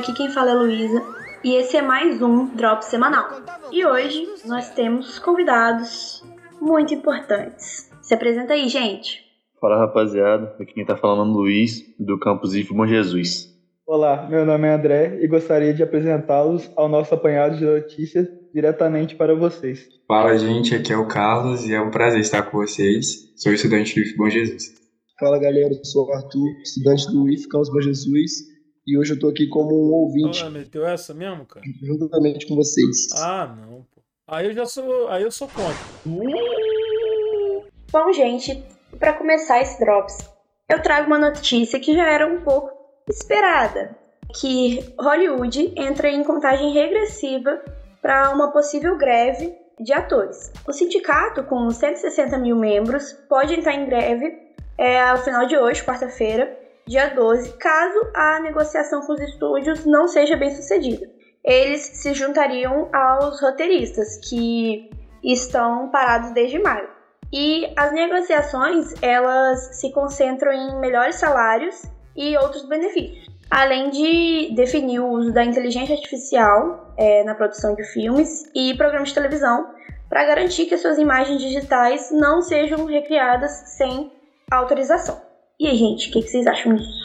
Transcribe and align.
aqui 0.00 0.14
quem 0.14 0.30
fala 0.30 0.52
é 0.52 0.54
Luísa 0.54 1.02
e 1.44 1.54
esse 1.56 1.76
é 1.76 1.82
mais 1.82 2.22
um 2.22 2.46
Drop 2.56 2.82
Semanal. 2.82 3.42
E 3.70 3.84
hoje 3.84 4.26
nós 4.46 4.70
temos 4.70 5.18
convidados 5.18 6.24
muito 6.58 6.94
importantes. 6.94 7.90
Se 8.00 8.14
apresenta 8.14 8.54
aí, 8.54 8.66
gente. 8.66 9.22
Fala 9.60 9.78
rapaziada, 9.78 10.56
aqui 10.58 10.72
quem 10.72 10.86
tá 10.86 10.96
falando 10.96 11.32
é 11.32 11.34
o 11.34 11.36
Luiz, 11.36 11.82
do 11.98 12.18
campus 12.18 12.54
IF 12.54 12.72
Bom 12.72 12.86
Jesus. 12.86 13.50
Olá, 13.86 14.26
meu 14.26 14.46
nome 14.46 14.68
é 14.68 14.74
André 14.74 15.18
e 15.20 15.28
gostaria 15.28 15.74
de 15.74 15.82
apresentá-los 15.82 16.70
ao 16.76 16.88
nosso 16.88 17.12
apanhado 17.14 17.58
de 17.58 17.64
notícias 17.66 18.26
diretamente 18.54 19.16
para 19.16 19.34
vocês. 19.34 19.86
Fala 20.08 20.34
gente, 20.38 20.74
aqui 20.74 20.94
é 20.94 20.96
o 20.96 21.08
Carlos 21.08 21.68
e 21.68 21.74
é 21.74 21.80
um 21.80 21.90
prazer 21.90 22.20
estar 22.20 22.42
com 22.44 22.56
vocês. 22.56 23.34
Sou 23.36 23.52
estudante 23.52 23.94
do 23.94 24.00
IF 24.00 24.16
Bom 24.16 24.30
Jesus. 24.30 24.80
Fala 25.18 25.38
galera, 25.38 25.74
eu 25.74 25.84
sou 25.84 26.06
o 26.06 26.12
Arthur, 26.14 26.48
estudante 26.62 27.06
do 27.12 27.28
IF 27.28 27.46
Campus 27.48 27.68
Bom 27.68 27.82
Jesus 27.82 28.49
e 28.86 28.98
hoje 28.98 29.14
eu 29.14 29.18
tô 29.18 29.28
aqui 29.28 29.46
como 29.46 29.74
um 29.74 29.92
ouvinte. 29.92 30.42
Ah, 30.42 30.50
meteu 30.50 30.86
essa 30.86 31.14
mesmo, 31.14 31.46
cara? 31.46 31.64
Juntamente 31.82 32.46
com 32.46 32.56
vocês. 32.56 33.08
Ah, 33.14 33.46
não, 33.46 33.86
pô. 33.94 34.02
Aí 34.26 34.46
eu 34.46 34.54
já 34.54 34.66
sou. 34.66 35.08
Aí 35.08 35.22
eu 35.22 35.30
sou 35.30 35.48
contra. 35.48 35.74
Bom, 37.92 38.12
gente, 38.12 38.62
para 38.98 39.12
começar 39.12 39.60
esse 39.60 39.78
Drops, 39.80 40.18
eu 40.68 40.80
trago 40.80 41.06
uma 41.06 41.18
notícia 41.18 41.80
que 41.80 41.94
já 41.94 42.08
era 42.08 42.26
um 42.26 42.40
pouco 42.42 42.70
esperada. 43.08 43.98
Que 44.40 44.94
Hollywood 44.98 45.72
entra 45.76 46.08
em 46.08 46.22
contagem 46.22 46.72
regressiva 46.72 47.60
para 48.00 48.30
uma 48.32 48.52
possível 48.52 48.96
greve 48.96 49.52
de 49.80 49.92
atores. 49.92 50.52
O 50.68 50.72
sindicato, 50.72 51.42
com 51.44 51.68
160 51.68 52.38
mil 52.38 52.54
membros, 52.54 53.12
pode 53.28 53.54
entrar 53.54 53.74
em 53.74 53.86
greve 53.86 54.38
é, 54.78 55.00
ao 55.00 55.18
final 55.18 55.46
de 55.46 55.58
hoje, 55.58 55.84
quarta-feira, 55.84 56.56
dia 56.90 57.06
12, 57.14 57.52
caso 57.52 58.00
a 58.16 58.40
negociação 58.40 59.00
com 59.02 59.12
os 59.12 59.20
estúdios 59.20 59.86
não 59.86 60.08
seja 60.08 60.36
bem 60.36 60.50
sucedida. 60.50 61.08
Eles 61.44 61.82
se 61.82 62.12
juntariam 62.14 62.88
aos 62.92 63.40
roteiristas, 63.40 64.16
que 64.28 64.90
estão 65.22 65.88
parados 65.92 66.32
desde 66.32 66.58
maio. 66.58 66.88
E 67.32 67.72
as 67.76 67.92
negociações, 67.92 68.92
elas 69.00 69.76
se 69.76 69.92
concentram 69.92 70.52
em 70.52 70.80
melhores 70.80 71.14
salários 71.14 71.80
e 72.16 72.36
outros 72.36 72.68
benefícios, 72.68 73.24
além 73.48 73.90
de 73.90 74.52
definir 74.56 74.98
o 74.98 75.10
uso 75.10 75.32
da 75.32 75.44
inteligência 75.44 75.94
artificial 75.94 76.92
é, 76.98 77.22
na 77.22 77.36
produção 77.36 77.76
de 77.76 77.84
filmes 77.84 78.50
e 78.52 78.74
programas 78.74 79.10
de 79.10 79.14
televisão 79.14 79.72
para 80.08 80.24
garantir 80.24 80.66
que 80.66 80.74
as 80.74 80.80
suas 80.80 80.98
imagens 80.98 81.40
digitais 81.40 82.10
não 82.10 82.42
sejam 82.42 82.84
recriadas 82.84 83.52
sem 83.76 84.10
autorização. 84.50 85.29
E 85.60 85.66
aí, 85.66 85.76
gente, 85.76 86.08
o 86.08 86.12
que, 86.14 86.22
que, 86.22 86.28
vocês 86.28 86.46
acham 86.46 86.74
disso? 86.74 87.04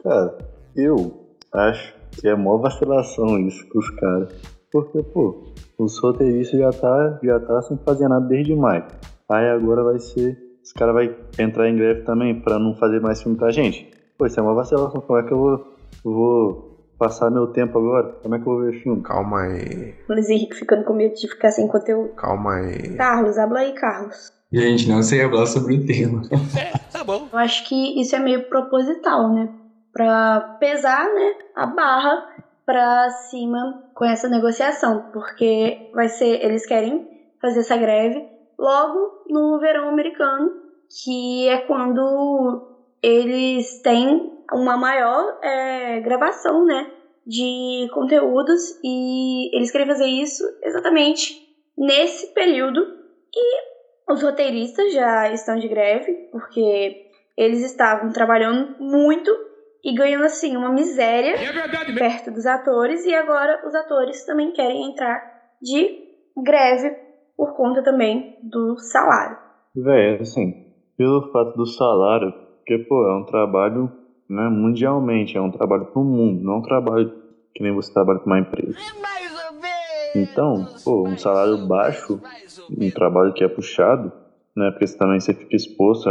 Cara, 0.00 0.38
eu 0.76 1.26
acho 1.52 1.92
que 2.12 2.28
é 2.28 2.36
mó 2.36 2.56
vacilação 2.56 3.36
isso 3.40 3.68
com 3.68 3.80
os 3.80 3.90
caras. 3.96 4.32
Porque, 4.70 5.02
pô, 5.02 5.42
os 5.76 5.98
roteiristas 5.98 6.60
já 6.60 6.70
tá, 6.70 7.18
já 7.20 7.40
tá 7.40 7.60
sem 7.62 7.76
fazer 7.78 8.06
nada 8.06 8.24
desde 8.28 8.54
maio. 8.54 8.84
Aí 9.28 9.48
agora 9.48 9.82
vai 9.82 9.98
ser. 9.98 10.38
Os 10.62 10.72
caras 10.72 10.94
vão 10.94 11.16
entrar 11.36 11.68
em 11.68 11.74
greve 11.74 12.02
também 12.02 12.40
pra 12.40 12.60
não 12.60 12.76
fazer 12.76 13.00
mais 13.00 13.20
filme 13.20 13.36
pra 13.36 13.50
gente. 13.50 13.90
Pô, 14.16 14.24
isso 14.24 14.38
é 14.38 14.42
uma 14.44 14.54
vacilação. 14.54 15.00
Como 15.00 15.18
é 15.18 15.24
que 15.24 15.32
eu 15.32 15.38
vou, 15.38 15.76
vou 16.04 16.86
passar 16.96 17.28
meu 17.28 17.48
tempo 17.48 17.76
agora? 17.76 18.12
Como 18.22 18.36
é 18.36 18.38
que 18.38 18.46
eu 18.48 18.54
vou 18.54 18.62
ver 18.62 18.82
filme? 18.84 19.02
Calma 19.02 19.40
aí. 19.40 19.96
Luiz 20.08 20.30
Henrique 20.30 20.54
ficando 20.54 20.84
com 20.84 20.94
medo 20.94 21.16
de 21.16 21.26
ficar 21.26 21.50
sem 21.50 21.66
conteúdo. 21.66 22.14
Calma 22.14 22.54
aí. 22.54 22.96
Carlos, 22.96 23.36
habla 23.36 23.58
aí, 23.58 23.74
Carlos. 23.74 24.35
Gente, 24.52 24.88
não 24.88 25.02
sei 25.02 25.28
falar 25.28 25.46
sobre 25.46 25.76
o 25.76 25.86
tema. 25.86 26.22
É, 26.56 26.78
tá 26.92 27.02
bom. 27.02 27.28
Eu 27.32 27.38
acho 27.38 27.68
que 27.68 28.00
isso 28.00 28.14
é 28.14 28.18
meio 28.20 28.48
proposital, 28.48 29.32
né? 29.32 29.48
Pra 29.92 30.56
pesar, 30.60 31.04
né, 31.12 31.34
a 31.54 31.66
barra 31.66 32.26
pra 32.64 33.08
cima 33.30 33.60
com 33.94 34.04
essa 34.04 34.28
negociação, 34.28 35.10
porque 35.12 35.90
vai 35.94 36.08
ser, 36.08 36.44
eles 36.44 36.66
querem 36.66 37.06
fazer 37.40 37.60
essa 37.60 37.76
greve 37.76 38.20
logo 38.58 39.24
no 39.28 39.58
verão 39.58 39.88
americano, 39.88 40.50
que 41.02 41.48
é 41.48 41.58
quando 41.58 42.76
eles 43.02 43.80
têm 43.82 44.20
uma 44.52 44.76
maior 44.76 45.38
é, 45.42 46.00
gravação, 46.00 46.64
né, 46.64 46.90
de 47.26 47.88
conteúdos 47.92 48.62
e 48.84 49.56
eles 49.56 49.70
querem 49.70 49.86
fazer 49.86 50.06
isso 50.06 50.44
exatamente 50.62 51.34
nesse 51.76 52.32
período 52.32 52.80
e 53.34 53.75
os 54.08 54.22
roteiristas 54.22 54.92
já 54.92 55.32
estão 55.32 55.56
de 55.56 55.68
greve, 55.68 56.12
porque 56.30 57.06
eles 57.36 57.64
estavam 57.64 58.10
trabalhando 58.10 58.76
muito 58.78 59.30
e 59.84 59.94
ganhando 59.94 60.24
assim 60.24 60.56
uma 60.56 60.72
miséria 60.72 61.34
é 61.36 61.94
perto 61.94 62.32
dos 62.32 62.46
atores, 62.46 63.04
e 63.04 63.14
agora 63.14 63.62
os 63.66 63.74
atores 63.74 64.24
também 64.24 64.52
querem 64.52 64.90
entrar 64.90 65.20
de 65.62 66.06
greve 66.42 66.90
por 67.36 67.54
conta 67.56 67.82
também 67.82 68.36
do 68.42 68.76
salário. 68.78 69.36
Véi, 69.74 70.18
assim, 70.20 70.52
pelo 70.96 71.30
fato 71.30 71.56
do 71.56 71.66
salário, 71.66 72.32
porque, 72.58 72.78
pô, 72.88 73.06
é 73.06 73.16
um 73.16 73.26
trabalho 73.26 73.92
né, 74.28 74.48
mundialmente, 74.48 75.36
é 75.36 75.40
um 75.40 75.50
trabalho 75.50 75.86
pro 75.86 76.02
mundo, 76.02 76.42
não 76.42 76.54
é 76.54 76.58
um 76.58 76.62
trabalho 76.62 77.12
que 77.54 77.62
nem 77.62 77.74
você 77.74 77.92
trabalha 77.92 78.18
com 78.18 78.26
uma 78.26 78.40
empresa. 78.40 78.76
Então, 80.22 80.66
pô, 80.84 81.08
um 81.08 81.16
salário 81.16 81.66
baixo, 81.66 82.20
um 82.70 82.90
trabalho 82.90 83.32
que 83.32 83.44
é 83.44 83.48
puxado, 83.48 84.12
né? 84.56 84.70
Porque 84.70 84.86
também 84.96 85.20
você 85.20 85.34
fica 85.34 85.54
exposto 85.54 86.08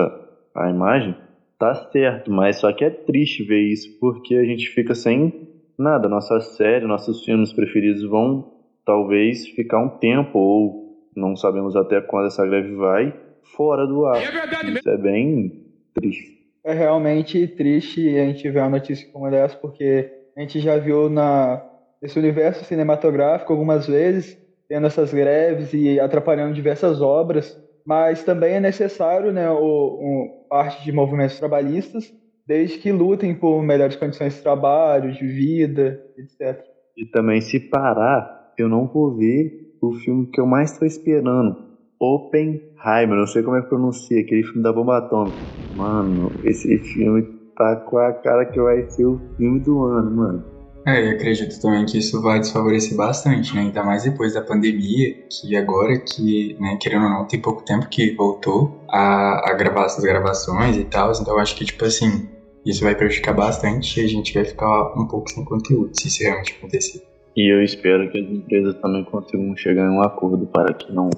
à 0.54 0.70
imagem, 0.70 1.16
tá 1.58 1.74
certo, 1.92 2.32
mas 2.32 2.58
só 2.58 2.72
que 2.72 2.86
é 2.86 2.90
triste 2.90 3.44
ver 3.44 3.62
isso, 3.62 4.00
porque 4.00 4.36
a 4.36 4.44
gente 4.44 4.68
fica 4.70 4.94
sem 4.94 5.50
nada. 5.78 6.08
Nossa 6.08 6.40
série, 6.40 6.86
nossos 6.86 7.24
filmes 7.24 7.52
preferidos 7.52 8.04
vão 8.04 8.54
talvez 8.86 9.48
ficar 9.48 9.80
um 9.80 9.90
tempo, 9.90 10.38
ou 10.38 10.86
não 11.16 11.36
sabemos 11.36 11.76
até 11.76 12.00
quando 12.02 12.28
essa 12.28 12.46
greve 12.46 12.76
vai, 12.76 13.14
fora 13.56 13.88
do 13.88 14.06
ar. 14.06 14.18
É 14.18 14.70
isso 14.70 14.90
é 14.90 14.98
bem 14.98 15.66
triste. 15.94 16.36
É 16.64 16.74
realmente 16.74 17.48
triste 17.48 18.18
a 18.18 18.26
gente 18.26 18.50
ver 18.50 18.60
uma 18.60 18.70
notícia 18.70 19.08
como 19.12 19.28
essa, 19.28 19.56
porque 19.58 20.12
a 20.36 20.42
gente 20.42 20.60
já 20.60 20.78
viu 20.78 21.10
na 21.10 21.64
esse 22.06 22.20
universo 22.20 22.64
cinematográfico 22.64 23.52
algumas 23.52 23.88
vezes, 23.88 24.38
tendo 24.70 24.88
essas 24.88 25.14
greves 25.14 25.74
e 25.74 26.00
atrapalhando 26.00 26.54
diversas 26.54 27.02
obras, 27.02 27.60
mas 27.86 28.24
também 28.24 28.56
é 28.56 28.60
necessário 28.60 29.32
né, 29.32 29.50
o, 29.50 29.58
o, 29.58 30.48
parte 30.50 30.84
de 30.84 30.92
movimentos 30.92 31.38
trabalhistas, 31.38 32.14
desde 32.48 32.78
que 32.78 32.92
lutem 32.92 33.34
por 33.36 33.62
melhores 33.62 33.96
condições 33.96 34.36
de 34.36 34.42
trabalho, 34.42 35.12
de 35.12 35.26
vida, 35.26 36.00
etc. 36.18 36.64
E 36.98 37.06
também, 37.08 37.42
se 37.42 37.60
parar, 37.60 38.54
eu 38.58 38.70
não 38.70 38.88
vou 38.88 39.16
ver 39.16 39.76
o 39.82 39.94
filme 39.94 40.28
que 40.32 40.40
eu 40.40 40.46
mais 40.46 40.72
estou 40.72 40.88
esperando, 40.88 41.58
Oppenheimer, 42.00 43.18
não 43.18 43.28
sei 43.28 43.42
como 43.42 43.58
é 43.58 43.62
que 43.62 43.70
pronuncia, 43.70 44.22
aquele 44.22 44.44
filme 44.44 44.62
da 44.62 44.74
bomba 44.74 44.98
atômica. 44.98 45.38
Mano, 45.76 46.32
esse 46.44 46.78
filme 46.78 47.24
tá 47.56 47.76
com 47.78 47.98
a 47.98 48.14
cara 48.14 48.46
que 48.46 48.60
vai 48.60 48.84
ser 48.90 49.06
o 49.06 49.20
filme 49.38 49.60
do 49.60 49.84
ano, 49.84 50.12
mano. 50.12 50.55
É, 50.86 51.04
eu 51.04 51.16
acredito 51.16 51.60
também 51.60 51.84
que 51.86 51.98
isso 51.98 52.22
vai 52.22 52.40
desfavorecer 52.40 52.96
bastante, 52.96 53.56
né? 53.56 53.62
Ainda 53.62 53.84
mais 53.84 54.04
depois 54.04 54.36
da 54.36 54.42
pandemia, 54.42 55.16
que 55.32 55.56
agora 55.56 55.98
que, 55.98 56.56
né, 56.60 56.78
querendo 56.80 57.06
ou 57.06 57.10
não, 57.10 57.26
tem 57.26 57.42
pouco 57.42 57.64
tempo 57.64 57.88
que 57.90 58.12
voltou 58.12 58.80
a, 58.88 59.50
a 59.50 59.54
gravar 59.54 59.86
essas 59.86 60.04
gravações 60.04 60.78
e 60.78 60.84
tal, 60.84 61.12
então 61.12 61.34
eu 61.34 61.40
acho 61.40 61.56
que, 61.56 61.66
tipo 61.66 61.84
assim, 61.86 62.30
isso 62.64 62.84
vai 62.84 62.94
prejudicar 62.94 63.34
bastante 63.34 64.00
e 64.00 64.04
a 64.04 64.08
gente 64.08 64.32
vai 64.32 64.46
ficar 64.46 64.94
um 64.96 65.08
pouco 65.08 65.28
sem 65.32 65.44
conteúdo, 65.44 65.90
se 65.94 66.08
isso 66.08 66.24
realmente 66.24 66.56
acontecer. 66.58 67.02
E 67.36 67.52
eu 67.52 67.64
espero 67.64 68.10
que 68.12 68.20
as 68.20 68.30
empresas 68.30 68.76
também 68.80 69.04
consigam 69.06 69.58
chegar 69.58 69.86
em 69.86 69.98
um 69.98 70.04
acordo 70.04 70.46
para 70.46 70.72
que 70.74 70.92
não 70.94 71.10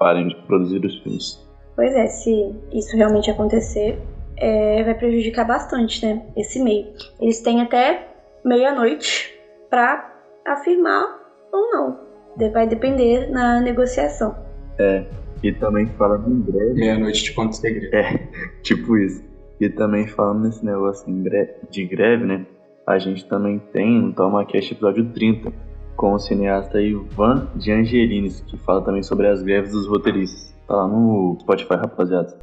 parem 0.00 0.28
de 0.28 0.34
produzir 0.46 0.84
os 0.84 0.98
filmes. 0.98 1.40
Pois 1.76 1.94
é, 1.94 2.06
se 2.08 2.52
isso 2.72 2.96
realmente 2.96 3.30
acontecer, 3.30 3.98
é, 4.36 4.82
vai 4.82 4.94
prejudicar 4.94 5.46
bastante, 5.46 6.04
né? 6.04 6.22
Esse 6.36 6.62
meio. 6.62 6.88
Eles 7.20 7.40
têm 7.40 7.62
até 7.62 8.11
meia-noite 8.44 9.38
para 9.70 10.12
afirmar 10.46 11.18
ou 11.52 11.70
não. 11.70 12.00
Vai 12.52 12.66
depender 12.66 13.30
na 13.30 13.60
negociação. 13.60 14.34
É, 14.78 15.04
e 15.42 15.52
também 15.52 15.86
falando 15.86 16.30
em 16.30 16.40
greve. 16.40 16.74
Meia-noite 16.74 17.24
de 17.24 17.32
ponto 17.32 17.54
segredo. 17.54 17.94
É, 17.94 18.28
tipo 18.62 18.96
isso. 18.96 19.22
E 19.60 19.68
também 19.68 20.06
falando 20.06 20.44
nesse 20.44 20.64
negócio 20.64 21.06
de 21.70 21.84
greve, 21.84 22.24
né? 22.24 22.46
A 22.86 22.98
gente 22.98 23.24
também 23.26 23.60
tem 23.72 24.00
no 24.00 24.12
TalmaCast 24.12 24.72
episódio 24.72 25.04
30 25.12 25.52
com 25.96 26.14
o 26.14 26.18
cineasta 26.18 26.80
Ivan 26.80 27.48
de 27.54 27.70
Angelinis, 27.70 28.40
que 28.40 28.56
fala 28.58 28.82
também 28.82 29.02
sobre 29.02 29.28
as 29.28 29.42
greves 29.42 29.72
dos 29.72 29.86
roteiristas. 29.86 30.52
Tá 30.66 30.74
lá 30.74 30.88
no 30.88 31.36
Spotify, 31.40 31.74
rapaziada. 31.74 32.36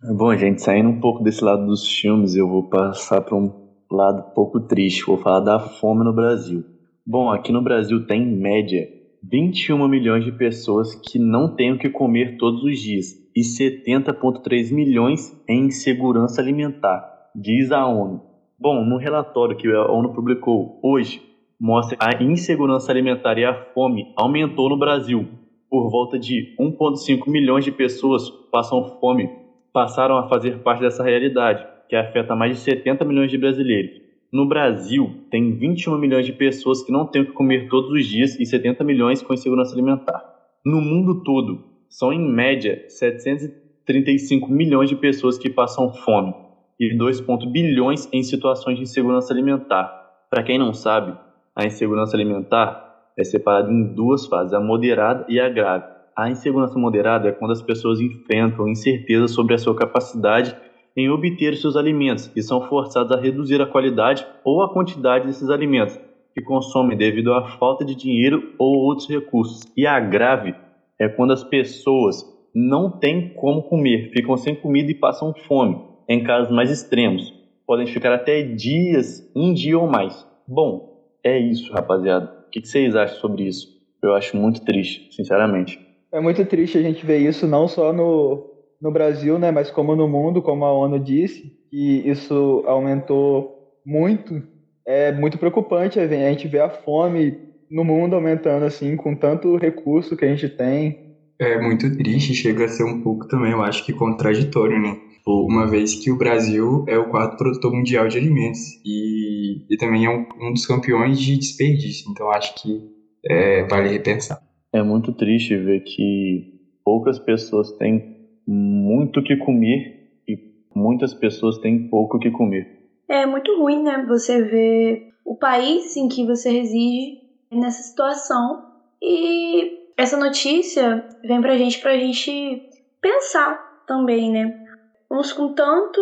Bom, 0.00 0.32
gente, 0.36 0.62
saindo 0.62 0.90
um 0.90 1.00
pouco 1.00 1.24
desse 1.24 1.42
lado 1.42 1.66
dos 1.66 1.84
filmes, 1.84 2.36
eu 2.36 2.48
vou 2.48 2.68
passar 2.68 3.20
para 3.20 3.36
um 3.36 3.52
lado 3.90 4.32
pouco 4.32 4.60
triste. 4.60 5.04
Vou 5.04 5.18
falar 5.18 5.40
da 5.40 5.58
fome 5.58 6.04
no 6.04 6.12
Brasil. 6.12 6.64
Bom, 7.04 7.28
aqui 7.32 7.50
no 7.50 7.60
Brasil 7.60 8.06
tem, 8.06 8.22
em 8.22 8.40
média, 8.40 8.88
21 9.24 9.88
milhões 9.88 10.24
de 10.24 10.30
pessoas 10.30 10.94
que 10.94 11.18
não 11.18 11.52
têm 11.56 11.72
o 11.72 11.78
que 11.78 11.90
comer 11.90 12.36
todos 12.36 12.62
os 12.62 12.78
dias 12.78 13.06
e 13.34 13.40
70,3 13.40 14.72
milhões 14.72 15.36
em 15.48 15.66
insegurança 15.66 16.40
alimentar, 16.40 17.04
diz 17.34 17.72
a 17.72 17.84
ONU. 17.84 18.22
Bom, 18.56 18.84
no 18.84 18.98
relatório 18.98 19.56
que 19.56 19.66
a 19.66 19.90
ONU 19.90 20.14
publicou 20.14 20.78
hoje, 20.80 21.20
mostra 21.60 21.96
que 21.96 22.04
a 22.04 22.22
insegurança 22.22 22.92
alimentar 22.92 23.36
e 23.36 23.44
a 23.44 23.64
fome 23.74 24.12
aumentou 24.16 24.68
no 24.68 24.78
Brasil. 24.78 25.26
Por 25.68 25.90
volta 25.90 26.16
de 26.16 26.54
1,5 26.56 27.28
milhões 27.28 27.64
de 27.64 27.72
pessoas 27.72 28.30
passam 28.52 28.96
fome, 29.00 29.28
passaram 29.72 30.16
a 30.16 30.28
fazer 30.28 30.58
parte 30.58 30.80
dessa 30.80 31.02
realidade, 31.02 31.66
que 31.88 31.96
afeta 31.96 32.34
mais 32.34 32.56
de 32.56 32.62
70 32.62 33.04
milhões 33.04 33.30
de 33.30 33.38
brasileiros. 33.38 34.00
No 34.32 34.46
Brasil, 34.46 35.24
tem 35.30 35.56
21 35.56 35.96
milhões 35.96 36.26
de 36.26 36.32
pessoas 36.32 36.82
que 36.82 36.92
não 36.92 37.06
têm 37.06 37.22
o 37.22 37.26
que 37.26 37.32
comer 37.32 37.68
todos 37.68 37.90
os 37.90 38.06
dias 38.06 38.38
e 38.38 38.44
70 38.44 38.84
milhões 38.84 39.22
com 39.22 39.32
insegurança 39.32 39.72
alimentar. 39.74 40.22
No 40.64 40.80
mundo 40.80 41.22
todo, 41.22 41.64
são 41.88 42.12
em 42.12 42.20
média 42.20 42.84
735 42.88 44.50
milhões 44.52 44.90
de 44.90 44.96
pessoas 44.96 45.38
que 45.38 45.48
passam 45.48 45.92
fome 45.94 46.34
e 46.78 46.94
2 46.94 47.22
bilhões 47.50 48.08
em 48.12 48.22
situações 48.22 48.76
de 48.76 48.82
insegurança 48.82 49.32
alimentar. 49.32 49.86
Para 50.30 50.42
quem 50.42 50.58
não 50.58 50.74
sabe, 50.74 51.16
a 51.56 51.66
insegurança 51.66 52.14
alimentar 52.14 53.10
é 53.18 53.24
separada 53.24 53.72
em 53.72 53.94
duas 53.94 54.26
fases, 54.26 54.52
a 54.52 54.60
moderada 54.60 55.24
e 55.28 55.40
a 55.40 55.48
grave. 55.48 55.97
A 56.18 56.28
insegurança 56.28 56.76
moderada 56.76 57.28
é 57.28 57.32
quando 57.32 57.52
as 57.52 57.62
pessoas 57.62 58.00
enfrentam 58.00 58.66
incerteza 58.66 59.28
sobre 59.28 59.54
a 59.54 59.58
sua 59.58 59.76
capacidade 59.76 60.52
em 60.96 61.08
obter 61.08 61.54
seus 61.54 61.76
alimentos 61.76 62.28
e 62.34 62.42
são 62.42 62.60
forçadas 62.60 63.12
a 63.12 63.20
reduzir 63.20 63.62
a 63.62 63.66
qualidade 63.66 64.26
ou 64.42 64.60
a 64.60 64.72
quantidade 64.72 65.28
desses 65.28 65.48
alimentos 65.48 65.96
que 66.34 66.42
consomem 66.42 66.98
devido 66.98 67.32
à 67.32 67.56
falta 67.56 67.84
de 67.84 67.94
dinheiro 67.94 68.52
ou 68.58 68.78
outros 68.78 69.08
recursos. 69.08 69.62
E 69.76 69.86
a 69.86 70.00
grave 70.00 70.56
é 70.98 71.08
quando 71.08 71.32
as 71.32 71.44
pessoas 71.44 72.24
não 72.52 72.90
têm 72.90 73.28
como 73.34 73.62
comer, 73.62 74.10
ficam 74.10 74.36
sem 74.36 74.56
comida 74.56 74.90
e 74.90 74.96
passam 74.96 75.32
fome. 75.46 75.80
Em 76.08 76.24
casos 76.24 76.50
mais 76.50 76.68
extremos, 76.68 77.32
podem 77.64 77.86
ficar 77.86 78.12
até 78.12 78.42
dias, 78.42 79.30
um 79.36 79.54
dia 79.54 79.78
ou 79.78 79.86
mais. 79.86 80.26
Bom, 80.48 81.00
é 81.22 81.38
isso, 81.38 81.72
rapaziada. 81.72 82.44
O 82.48 82.50
que 82.50 82.66
vocês 82.66 82.96
acham 82.96 83.20
sobre 83.20 83.44
isso? 83.44 83.68
Eu 84.02 84.14
acho 84.14 84.36
muito 84.36 84.64
triste, 84.64 85.14
sinceramente. 85.14 85.86
É 86.12 86.20
muito 86.20 86.44
triste 86.44 86.78
a 86.78 86.82
gente 86.82 87.04
ver 87.04 87.18
isso 87.18 87.46
não 87.46 87.68
só 87.68 87.92
no, 87.92 88.50
no 88.80 88.90
Brasil, 88.90 89.38
né, 89.38 89.50
mas 89.50 89.70
como 89.70 89.94
no 89.94 90.08
mundo, 90.08 90.40
como 90.40 90.64
a 90.64 90.72
ONU 90.72 90.98
disse, 90.98 91.52
que 91.70 92.08
isso 92.08 92.62
aumentou 92.66 93.74
muito. 93.84 94.42
É 94.86 95.12
muito 95.12 95.36
preocupante 95.36 96.00
a 96.00 96.06
gente 96.06 96.48
ver 96.48 96.60
a 96.60 96.70
fome 96.70 97.36
no 97.70 97.84
mundo 97.84 98.14
aumentando 98.14 98.64
assim, 98.64 98.96
com 98.96 99.14
tanto 99.14 99.56
recurso 99.56 100.16
que 100.16 100.24
a 100.24 100.28
gente 100.28 100.48
tem. 100.48 101.08
É 101.38 101.60
muito 101.60 101.94
triste, 101.96 102.34
chega 102.34 102.64
a 102.64 102.68
ser 102.68 102.84
um 102.84 103.02
pouco 103.02 103.28
também, 103.28 103.52
eu 103.52 103.62
acho 103.62 103.84
que 103.84 103.92
contraditório, 103.92 104.80
né? 104.80 104.96
uma 105.26 105.66
vez 105.66 105.94
que 105.94 106.10
o 106.10 106.16
Brasil 106.16 106.84
é 106.88 106.96
o 106.96 107.10
quarto 107.10 107.36
produtor 107.36 107.72
mundial 107.72 108.08
de 108.08 108.16
alimentos 108.16 108.60
e, 108.84 109.64
e 109.70 109.76
também 109.76 110.06
é 110.06 110.10
um, 110.10 110.26
um 110.40 110.52
dos 110.52 110.66
campeões 110.66 111.20
de 111.20 111.36
desperdício. 111.36 112.10
Então 112.10 112.30
acho 112.30 112.54
que 112.54 112.80
é, 113.26 113.64
vale 113.64 113.90
repensar. 113.90 114.40
É 114.72 114.82
muito 114.82 115.12
triste 115.12 115.56
ver 115.56 115.80
que 115.80 116.62
poucas 116.84 117.18
pessoas 117.18 117.72
têm 117.72 118.42
muito 118.46 119.22
que 119.22 119.36
comer 119.36 120.20
e 120.28 120.38
muitas 120.74 121.14
pessoas 121.14 121.58
têm 121.58 121.88
pouco 121.88 122.18
que 122.18 122.30
comer. 122.30 122.66
É 123.08 123.26
muito 123.26 123.58
ruim, 123.58 123.82
né? 123.82 124.04
Você 124.08 124.42
ver 124.42 125.08
o 125.24 125.36
país 125.36 125.96
em 125.96 126.08
que 126.08 126.24
você 126.24 126.50
reside 126.50 127.18
nessa 127.52 127.82
situação 127.82 128.62
e 129.02 129.92
essa 129.96 130.16
notícia 130.16 131.06
vem 131.24 131.40
pra 131.40 131.56
gente 131.56 131.80
pra 131.80 131.98
gente 131.98 132.62
pensar 133.00 133.84
também, 133.86 134.30
né? 134.30 134.68
uns 135.10 135.32
com 135.32 135.54
tanto 135.54 136.00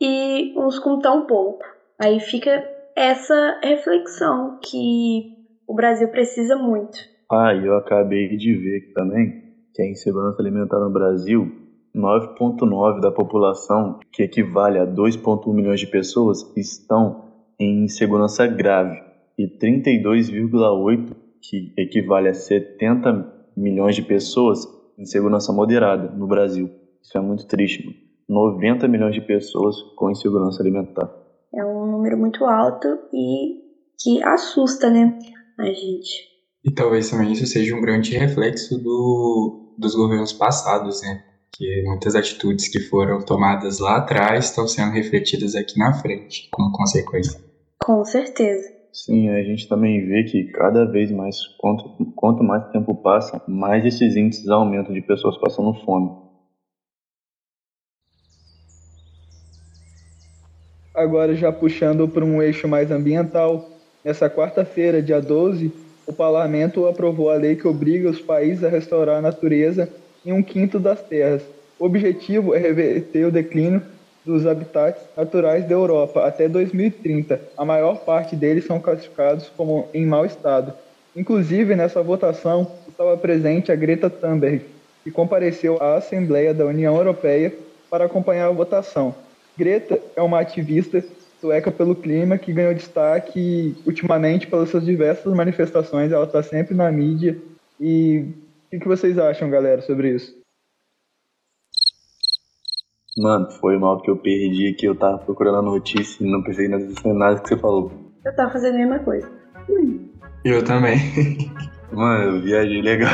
e 0.00 0.52
uns 0.56 0.78
com 0.78 0.98
tão 0.98 1.26
pouco. 1.26 1.64
Aí 1.98 2.20
fica 2.20 2.62
essa 2.96 3.60
reflexão 3.62 4.58
que 4.62 5.32
o 5.66 5.74
Brasil 5.74 6.08
precisa 6.08 6.56
muito. 6.56 6.98
Ah, 7.34 7.54
e 7.54 7.64
eu 7.64 7.78
acabei 7.78 8.36
de 8.36 8.54
ver 8.54 8.76
aqui 8.76 8.92
também 8.92 9.42
que 9.72 9.80
a 9.80 9.90
insegurança 9.90 10.42
alimentar 10.42 10.78
no 10.78 10.90
Brasil, 10.90 11.50
9,9% 11.96 13.00
da 13.00 13.10
população, 13.10 14.00
que 14.12 14.22
equivale 14.22 14.78
a 14.78 14.84
2,1 14.84 15.54
milhões 15.54 15.80
de 15.80 15.86
pessoas, 15.86 16.52
estão 16.54 17.32
em 17.58 17.84
insegurança 17.84 18.46
grave 18.46 19.00
e 19.38 19.48
32,8%, 19.48 21.16
que 21.40 21.72
equivale 21.78 22.28
a 22.28 22.34
70 22.34 23.50
milhões 23.56 23.96
de 23.96 24.02
pessoas, 24.02 24.66
em 24.98 25.06
segurança 25.06 25.54
moderada 25.54 26.10
no 26.10 26.26
Brasil. 26.26 26.68
Isso 27.02 27.16
é 27.16 27.20
muito 27.22 27.46
triste. 27.46 27.86
Mano. 27.86 27.96
90 28.28 28.86
milhões 28.88 29.14
de 29.14 29.22
pessoas 29.22 29.74
com 29.96 30.10
insegurança 30.10 30.62
alimentar. 30.62 31.10
É 31.54 31.64
um 31.64 31.90
número 31.90 32.18
muito 32.18 32.44
alto 32.44 32.88
e 33.12 33.62
que 33.98 34.22
assusta, 34.22 34.90
né, 34.90 35.18
a 35.58 35.64
gente. 35.64 36.31
E 36.64 36.70
talvez 36.70 37.10
também 37.10 37.32
isso 37.32 37.46
seja 37.46 37.74
um 37.74 37.80
grande 37.80 38.16
reflexo 38.16 38.78
do, 38.78 39.74
dos 39.76 39.94
governos 39.94 40.32
passados, 40.32 41.02
né? 41.02 41.22
Que 41.52 41.82
muitas 41.84 42.14
atitudes 42.14 42.68
que 42.68 42.80
foram 42.80 43.20
tomadas 43.24 43.78
lá 43.80 43.96
atrás 43.96 44.46
estão 44.46 44.66
sendo 44.66 44.92
refletidas 44.92 45.54
aqui 45.54 45.76
na 45.78 45.92
frente, 45.92 46.48
como 46.52 46.70
consequência. 46.72 47.40
Com 47.82 48.04
certeza. 48.04 48.70
Sim, 48.92 49.28
a 49.30 49.42
gente 49.42 49.68
também 49.68 50.06
vê 50.06 50.22
que 50.22 50.44
cada 50.52 50.84
vez 50.84 51.10
mais, 51.10 51.36
quanto, 51.58 51.84
quanto 52.14 52.44
mais 52.44 52.70
tempo 52.70 52.94
passa, 52.94 53.42
mais 53.48 53.84
esses 53.84 54.14
índices 54.14 54.48
aumentam 54.48 54.94
de 54.94 55.00
pessoas 55.00 55.36
passando 55.38 55.74
fome. 55.84 56.10
Agora, 60.94 61.34
já 61.34 61.50
puxando 61.50 62.06
para 62.06 62.24
um 62.24 62.40
eixo 62.42 62.68
mais 62.68 62.90
ambiental, 62.90 63.66
nessa 64.04 64.28
quarta-feira, 64.28 65.02
dia 65.02 65.20
12, 65.20 65.72
o 66.06 66.12
parlamento 66.12 66.86
aprovou 66.86 67.30
a 67.30 67.36
lei 67.36 67.56
que 67.56 67.68
obriga 67.68 68.10
os 68.10 68.20
países 68.20 68.64
a 68.64 68.68
restaurar 68.68 69.18
a 69.18 69.22
natureza 69.22 69.88
em 70.24 70.32
um 70.32 70.42
quinto 70.42 70.78
das 70.78 71.00
terras. 71.02 71.42
O 71.78 71.84
objetivo 71.84 72.54
é 72.54 72.58
reverter 72.58 73.26
o 73.26 73.32
declínio 73.32 73.82
dos 74.24 74.46
habitats 74.46 75.02
naturais 75.16 75.64
da 75.66 75.74
Europa 75.74 76.24
até 76.24 76.48
2030. 76.48 77.40
A 77.56 77.64
maior 77.64 77.98
parte 78.04 78.36
deles 78.36 78.64
são 78.64 78.78
classificados 78.78 79.50
como 79.56 79.88
em 79.92 80.06
mau 80.06 80.24
estado. 80.24 80.72
Inclusive, 81.14 81.74
nessa 81.74 82.02
votação 82.02 82.70
estava 82.88 83.16
presente 83.16 83.70
a 83.72 83.76
Greta 83.76 84.08
Thunberg, 84.08 84.64
que 85.02 85.10
compareceu 85.10 85.76
à 85.80 85.96
Assembleia 85.96 86.54
da 86.54 86.64
União 86.64 86.96
Europeia 86.96 87.52
para 87.90 88.04
acompanhar 88.04 88.46
a 88.46 88.52
votação. 88.52 89.14
Greta 89.58 90.00
é 90.16 90.22
uma 90.22 90.40
ativista 90.40 91.04
sueca 91.42 91.72
pelo 91.72 91.96
clima 91.96 92.38
que 92.38 92.52
ganhou 92.52 92.72
destaque 92.72 93.76
ultimamente 93.84 94.46
pelas 94.46 94.68
suas 94.70 94.84
diversas 94.84 95.34
manifestações. 95.34 96.12
Ela 96.12 96.24
está 96.24 96.40
sempre 96.40 96.72
na 96.72 96.90
mídia. 96.92 97.36
E 97.80 98.24
o 98.72 98.78
que 98.78 98.86
vocês 98.86 99.18
acham, 99.18 99.50
galera, 99.50 99.82
sobre 99.82 100.14
isso? 100.14 100.40
Mano, 103.18 103.50
foi 103.50 103.76
mal 103.76 104.00
que 104.00 104.08
eu 104.08 104.16
perdi 104.16 104.72
que 104.72 104.86
eu 104.86 104.94
tava 104.94 105.18
procurando 105.18 105.58
a 105.58 105.62
notícia 105.62 106.24
e 106.24 106.30
não 106.30 106.44
pensei 106.44 106.68
nada 106.68 107.40
que 107.40 107.48
você 107.48 107.56
falou. 107.56 107.92
Eu 108.24 108.34
tava 108.36 108.52
fazendo 108.52 108.76
a 108.76 108.78
mesma 108.78 108.98
coisa. 109.00 109.28
Eu 110.44 110.64
também. 110.64 110.96
Mano, 111.90 112.36
eu 112.36 112.40
viajei 112.40 112.80
legal. 112.80 113.10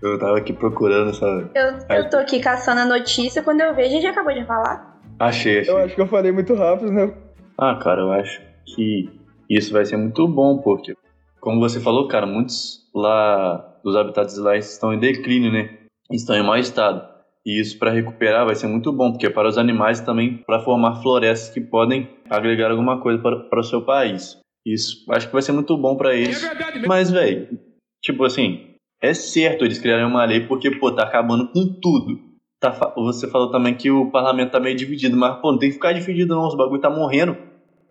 Eu 0.00 0.16
tava 0.16 0.38
aqui 0.38 0.52
procurando, 0.52 1.12
sabe? 1.12 1.50
Eu, 1.56 1.96
eu 1.96 2.08
tô 2.08 2.18
aqui 2.18 2.38
caçando 2.38 2.80
a 2.82 2.84
notícia, 2.84 3.42
quando 3.42 3.60
eu 3.62 3.74
vejo, 3.74 3.88
a 3.88 3.92
gente 4.00 4.06
acabou 4.06 4.32
de 4.32 4.46
falar. 4.46 4.96
Achei, 5.18 5.58
achei. 5.58 5.74
Eu 5.74 5.78
acho 5.78 5.94
que 5.96 6.00
eu 6.00 6.06
falei 6.06 6.30
muito 6.30 6.54
rápido, 6.54 6.92
né? 6.92 7.12
Ah, 7.58 7.74
cara, 7.74 8.02
eu 8.02 8.12
acho 8.12 8.40
que 8.64 9.10
isso 9.50 9.72
vai 9.72 9.84
ser 9.84 9.96
muito 9.96 10.28
bom, 10.28 10.58
porque, 10.58 10.94
como 11.40 11.58
você 11.58 11.80
falou, 11.80 12.06
cara, 12.06 12.24
muitos 12.24 12.88
lá 12.94 13.80
dos 13.82 13.96
habitats 13.96 14.38
lá 14.38 14.56
estão 14.56 14.94
em 14.94 14.98
declínio, 15.00 15.50
né? 15.50 15.78
Estão 16.10 16.36
em 16.36 16.44
mau 16.44 16.56
estado. 16.56 17.06
E 17.44 17.60
isso 17.60 17.78
para 17.78 17.90
recuperar 17.90 18.46
vai 18.46 18.54
ser 18.54 18.66
muito 18.68 18.92
bom, 18.92 19.10
porque 19.10 19.26
é 19.26 19.30
para 19.30 19.48
os 19.48 19.58
animais 19.58 20.00
também 20.00 20.36
para 20.46 20.60
formar 20.60 21.02
florestas 21.02 21.52
que 21.52 21.60
podem 21.60 22.08
agregar 22.30 22.70
alguma 22.70 23.00
coisa 23.00 23.20
para, 23.20 23.40
para 23.40 23.60
o 23.60 23.64
seu 23.64 23.82
país. 23.82 24.38
Isso 24.64 25.04
acho 25.10 25.26
que 25.26 25.32
vai 25.32 25.42
ser 25.42 25.52
muito 25.52 25.76
bom 25.76 25.96
para 25.96 26.14
eles. 26.14 26.42
Mas, 26.86 27.10
velho, 27.10 27.58
tipo 28.02 28.22
assim, 28.24 28.74
é 29.02 29.14
certo 29.14 29.64
eles 29.64 29.78
criarem 29.78 30.06
uma 30.06 30.24
lei 30.24 30.46
porque, 30.46 30.70
pô, 30.70 30.92
tá 30.92 31.04
acabando 31.04 31.48
com 31.48 31.66
tudo. 31.80 32.20
Tá, 32.60 32.70
você 32.96 33.28
falou 33.30 33.50
também 33.50 33.74
que 33.74 33.90
o 33.90 34.10
parlamento 34.10 34.50
tá 34.50 34.60
meio 34.60 34.76
dividido, 34.76 35.16
mas 35.16 35.40
pô, 35.40 35.52
não 35.52 35.58
tem 35.58 35.70
que 35.70 35.76
ficar 35.76 35.92
dividido 35.92 36.34
não, 36.34 36.46
os 36.46 36.56
bagulho 36.56 36.80
tá 36.80 36.90
morrendo. 36.90 37.47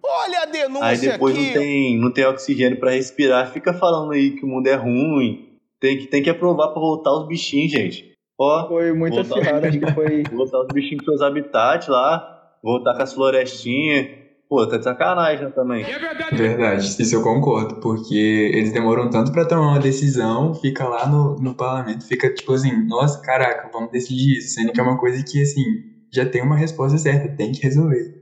Olha 0.08 0.42
a 0.42 0.46
denúncia 0.46 0.86
Aí 0.86 0.98
depois 0.98 1.36
aqui. 1.36 1.46
não 1.46 1.54
tem, 1.54 2.00
não 2.00 2.12
tem 2.12 2.26
oxigênio 2.26 2.80
para 2.80 2.92
respirar, 2.92 3.52
fica 3.52 3.74
falando 3.74 4.14
aí 4.14 4.32
que 4.32 4.46
o 4.46 4.48
mundo 4.48 4.68
é 4.68 4.76
ruim. 4.76 5.50
Tem 5.80 5.98
que, 5.98 6.08
tem 6.08 6.24
que 6.24 6.30
aprovar 6.30 6.70
para 6.70 6.80
voltar 6.80 7.12
os 7.12 7.28
bichinhos, 7.28 7.72
gente. 7.72 8.14
Ó, 8.40 8.68
foi 8.68 8.94
muito 8.94 9.20
acirrado, 9.20 9.66
acho 9.66 9.80
que 9.80 9.94
foi. 9.94 10.24
Voltar 10.32 10.62
os 10.62 10.68
bichinhos 10.68 11.04
pros 11.04 11.20
seus 11.20 11.22
habitats 11.22 11.88
lá, 11.88 12.56
voltar 12.64 12.96
com 12.96 13.04
as 13.04 13.14
florestinhas. 13.14 14.08
Pô, 14.50 14.66
tá 14.66 14.78
de 14.78 14.84
sacanagem 14.86 15.52
também. 15.52 15.84
É 15.84 16.00
verdade, 16.34 16.86
isso 16.86 17.16
eu 17.16 17.22
concordo, 17.22 17.82
porque 17.82 18.16
eles 18.54 18.72
demoram 18.72 19.10
tanto 19.10 19.32
para 19.32 19.44
tomar 19.44 19.72
uma 19.72 19.80
decisão, 19.80 20.54
fica 20.56 20.88
lá 20.88 21.06
no, 21.06 21.36
no 21.36 21.54
parlamento, 21.54 22.06
fica 22.06 22.34
tipo 22.34 22.54
assim, 22.54 22.72
nossa, 22.88 23.22
caraca, 23.22 23.70
vamos 23.74 23.92
decidir 23.92 24.38
isso, 24.38 24.54
sendo 24.54 24.72
que 24.72 24.80
é 24.80 24.84
uma 24.84 24.98
coisa 24.98 25.22
que, 25.22 25.42
assim, 25.42 25.64
já 26.14 26.26
tem 26.26 26.42
uma 26.42 26.56
resposta 26.56 26.98
certa, 26.98 27.36
tem 27.36 27.52
que 27.52 27.62
resolver. 27.62 28.22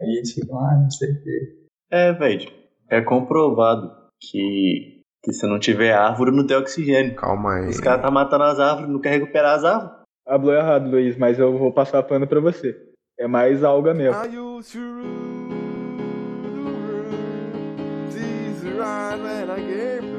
Aí 0.00 0.16
eles 0.16 0.32
ficam, 0.32 0.58
ah, 0.58 0.80
não 0.82 0.90
sei 0.90 1.12
o 1.12 1.22
quê. 1.22 1.58
É, 1.90 2.12
velho. 2.12 2.50
É 2.88 3.00
comprovado 3.00 3.90
que, 4.20 5.02
que 5.22 5.32
se 5.32 5.46
não 5.46 5.58
tiver 5.58 5.92
árvore, 5.92 6.30
não 6.30 6.46
tem 6.46 6.56
oxigênio. 6.56 7.14
Calma 7.14 7.54
aí. 7.56 7.68
Os 7.68 7.80
caras 7.80 8.02
tá 8.02 8.10
matando 8.10 8.44
as 8.44 8.58
árvores, 8.58 8.90
não 8.90 9.00
quer 9.00 9.10
recuperar 9.10 9.56
as 9.56 9.64
árvores. 9.64 10.02
Hablou 10.26 10.54
errado, 10.54 10.88
Luiz, 10.88 11.16
mas 11.16 11.38
eu 11.38 11.56
vou 11.58 11.72
passar 11.72 12.02
pano 12.02 12.26
pra 12.26 12.40
você. 12.40 12.76
É 13.18 13.26
mais 13.26 13.64
alga 13.64 13.92
mesmo. 13.92 14.20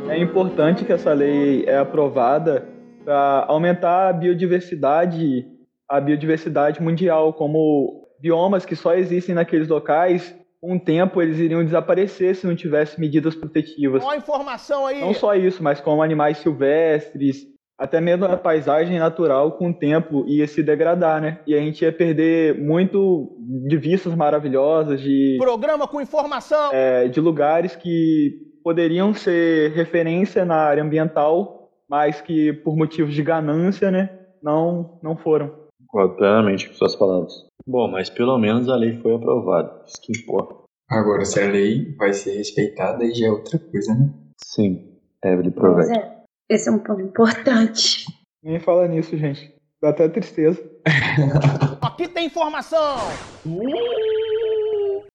É 0.10 0.17
importante 0.17 0.86
que 0.86 0.91
essa 0.91 1.13
lei 1.13 1.65
é 1.65 1.77
aprovada 1.77 2.67
para 3.03 3.46
aumentar 3.48 4.10
a 4.10 4.13
biodiversidade, 4.13 5.46
a 5.90 6.00
biodiversidade 6.00 6.82
mundial, 6.82 7.34
como 7.34 8.08
biomas 8.20 8.66
que 8.66 8.75
só 8.75 8.96
existem 8.96 9.36
naqueles 9.36 9.68
locais, 9.68 10.36
com 10.62 10.78
o 10.78 10.80
tempo 10.80 11.22
eles 11.22 11.40
iriam 11.40 11.63
desaparecer 11.63 12.36
se 12.36 12.48
não 12.48 12.56
tivesse 12.56 13.00
medidas 13.00 13.36
protetivas. 13.36 14.02
Olha 14.04 14.16
a 14.16 14.18
informação 14.18 14.86
aí! 14.86 15.02
Não 15.02 15.13
só 15.13 15.36
isso, 15.36 15.62
mas 15.62 15.82
como 15.82 16.02
animais 16.02 16.38
silvestres, 16.38 17.46
até 17.78 18.00
mesmo 18.00 18.24
a 18.24 18.38
paisagem 18.38 18.98
natural 18.98 19.52
com 19.54 19.72
o 19.72 19.74
tempo 19.74 20.24
ia 20.25 20.48
se 20.48 20.63
degradar, 20.63 21.22
né? 21.22 21.40
E 21.46 21.54
a 21.54 21.60
gente 21.60 21.82
ia 21.82 21.92
perder 21.92 22.58
muito 22.58 23.36
de 23.68 23.75
vistas 23.75 24.16
maravilhosas, 24.16 25.02
de 25.02 25.36
Programa 25.38 25.86
com 25.86 26.00
informação! 26.00 26.72
é, 26.72 27.10
de 27.10 27.20
lugares 27.20 27.75
que 27.75 28.32
poderiam 28.63 29.13
ser 29.13 29.74
referência 29.74 30.46
na 30.46 30.56
área 30.56 30.82
ambiental, 30.82 31.72
mas 31.90 32.22
que 32.22 32.54
por 32.54 32.78
motivos 32.78 33.13
de 33.13 33.22
ganância, 33.22 33.92
né, 33.92 34.10
não 34.42 34.98
não 35.04 35.18
foram. 35.18 35.62
Concordo 35.93 36.15
plenamente 36.15 36.67
com 36.69 36.73
suas 36.73 36.95
palavras. 36.95 37.45
Bom, 37.67 37.88
mas 37.88 38.09
pelo 38.09 38.35
menos 38.39 38.67
a 38.67 38.75
lei 38.75 38.93
foi 39.00 39.13
aprovada. 39.13 39.83
Isso 39.85 40.01
que 40.01 40.12
importa. 40.12 40.55
Agora, 40.89 41.23
se 41.23 41.39
a 41.39 41.47
lei 41.47 41.95
vai 41.95 42.12
ser 42.12 42.35
respeitada, 42.35 43.03
aí 43.03 43.13
já 43.13 43.27
é 43.27 43.31
outra 43.31 43.59
coisa, 43.59 43.93
né? 43.93 44.12
Sim, 44.43 44.97
Evelyn 45.23 45.51
Pois 45.51 45.88
Provete. 45.88 46.00
é. 46.00 46.23
Esse 46.50 46.67
é 46.67 46.71
um 46.71 46.79
ponto 46.79 47.00
importante. 47.00 48.05
Nem 48.43 48.59
fala 48.59 48.88
nisso, 48.88 49.15
gente. 49.15 49.53
Dá 49.81 49.89
até 49.89 50.09
tristeza. 50.09 50.59
Aqui 51.81 52.07
tem 52.07 52.25
informação! 52.25 52.97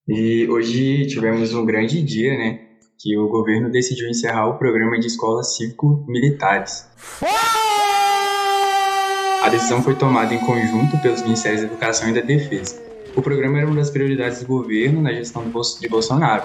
E 0.09 0.49
hoje 0.49 1.09
tivemos 1.09 1.53
um 1.55 1.67
grande 1.67 2.01
dia, 2.03 2.39
né? 2.39 2.69
Que 3.01 3.19
o 3.19 3.29
governo 3.29 3.69
decidiu 3.71 4.09
encerrar 4.09 4.47
o 4.49 4.59
programa 4.59 4.99
de 5.01 5.09
escolas 5.09 5.57
cívico-militares. 5.57 6.89
A 9.49 9.51
decisão 9.51 9.83
foi 9.83 9.95
tomada 9.95 10.35
em 10.35 10.39
conjunto 10.41 10.99
pelos 10.99 11.23
Ministérios 11.23 11.63
da 11.63 11.69
Educação 11.69 12.11
e 12.11 12.13
da 12.13 12.21
Defesa. 12.21 12.79
O 13.17 13.23
programa 13.23 13.57
era 13.57 13.67
uma 13.67 13.77
das 13.77 13.89
prioridades 13.89 14.41
do 14.41 14.47
governo 14.47 15.01
na 15.01 15.11
gestão 15.11 15.43
de 15.81 15.89
Bolsonaro 15.89 16.43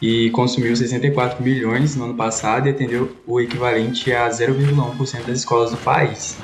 e 0.00 0.30
consumiu 0.30 0.74
64 0.74 1.44
milhões 1.44 1.94
no 1.94 2.04
ano 2.04 2.14
passado 2.14 2.66
e 2.66 2.70
atendeu 2.70 3.14
o 3.26 3.38
equivalente 3.38 4.14
a 4.14 4.26
0,1% 4.30 5.26
das 5.26 5.40
escolas 5.40 5.72
do 5.72 5.76
país. 5.76 6.38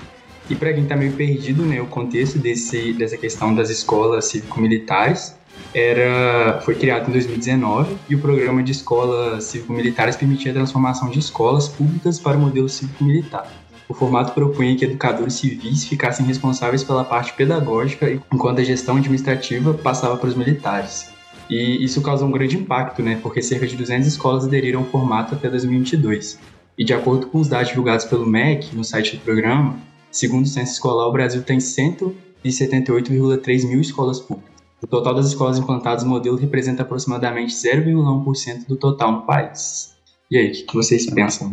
E 0.50 0.54
para 0.54 0.74
quem 0.74 0.82
está 0.82 0.94
meio 0.94 1.12
perdido, 1.12 1.62
né, 1.62 1.80
o 1.80 1.86
contexto 1.86 2.38
desse, 2.38 2.92
dessa 2.92 3.16
questão 3.16 3.54
das 3.54 3.70
escolas 3.70 4.26
cívico-militares 4.26 5.34
era, 5.72 6.60
foi 6.66 6.74
criado 6.74 7.08
em 7.08 7.12
2019 7.12 7.96
e 8.10 8.14
o 8.14 8.18
programa 8.18 8.62
de 8.62 8.72
escolas 8.72 9.44
cívico-militares 9.44 10.16
permitia 10.16 10.52
a 10.52 10.54
transformação 10.54 11.08
de 11.08 11.18
escolas 11.18 11.66
públicas 11.66 12.20
para 12.20 12.36
o 12.36 12.40
modelo 12.40 12.68
cívico-militar. 12.68 13.63
O 13.88 13.92
formato 13.92 14.32
propunha 14.32 14.74
que 14.76 14.84
educadores 14.84 15.34
civis 15.34 15.84
ficassem 15.84 16.24
responsáveis 16.24 16.82
pela 16.82 17.04
parte 17.04 17.34
pedagógica, 17.34 18.10
enquanto 18.32 18.60
a 18.60 18.64
gestão 18.64 18.96
administrativa 18.96 19.74
passava 19.74 20.16
para 20.16 20.28
os 20.28 20.34
militares. 20.34 21.12
E 21.50 21.84
isso 21.84 22.00
causou 22.00 22.28
um 22.28 22.30
grande 22.30 22.56
impacto, 22.56 23.02
né, 23.02 23.18
porque 23.22 23.42
cerca 23.42 23.66
de 23.66 23.76
200 23.76 24.06
escolas 24.06 24.46
aderiram 24.46 24.80
ao 24.80 24.86
formato 24.86 25.34
até 25.34 25.50
2022. 25.50 26.38
E 26.78 26.84
de 26.84 26.94
acordo 26.94 27.26
com 27.26 27.38
os 27.38 27.48
dados 27.48 27.68
divulgados 27.68 28.06
pelo 28.06 28.26
MEC 28.26 28.74
no 28.74 28.82
site 28.82 29.16
do 29.16 29.22
programa, 29.22 29.78
segundo 30.10 30.44
o 30.44 30.48
censo 30.48 30.72
escolar, 30.72 31.06
o 31.06 31.12
Brasil 31.12 31.42
tem 31.42 31.58
178,3 31.58 33.68
mil 33.68 33.80
escolas 33.80 34.18
públicas. 34.18 34.54
O 34.82 34.86
total 34.86 35.14
das 35.14 35.26
escolas 35.26 35.58
implantadas 35.58 36.04
no 36.04 36.10
modelo 36.10 36.36
representa 36.36 36.82
aproximadamente 36.82 37.54
0,1% 37.54 38.66
do 38.66 38.76
total 38.76 39.12
no 39.12 39.22
país. 39.22 39.94
E 40.30 40.38
aí, 40.38 40.50
o 40.50 40.66
que 40.66 40.74
vocês 40.74 41.06
pensam 41.06 41.52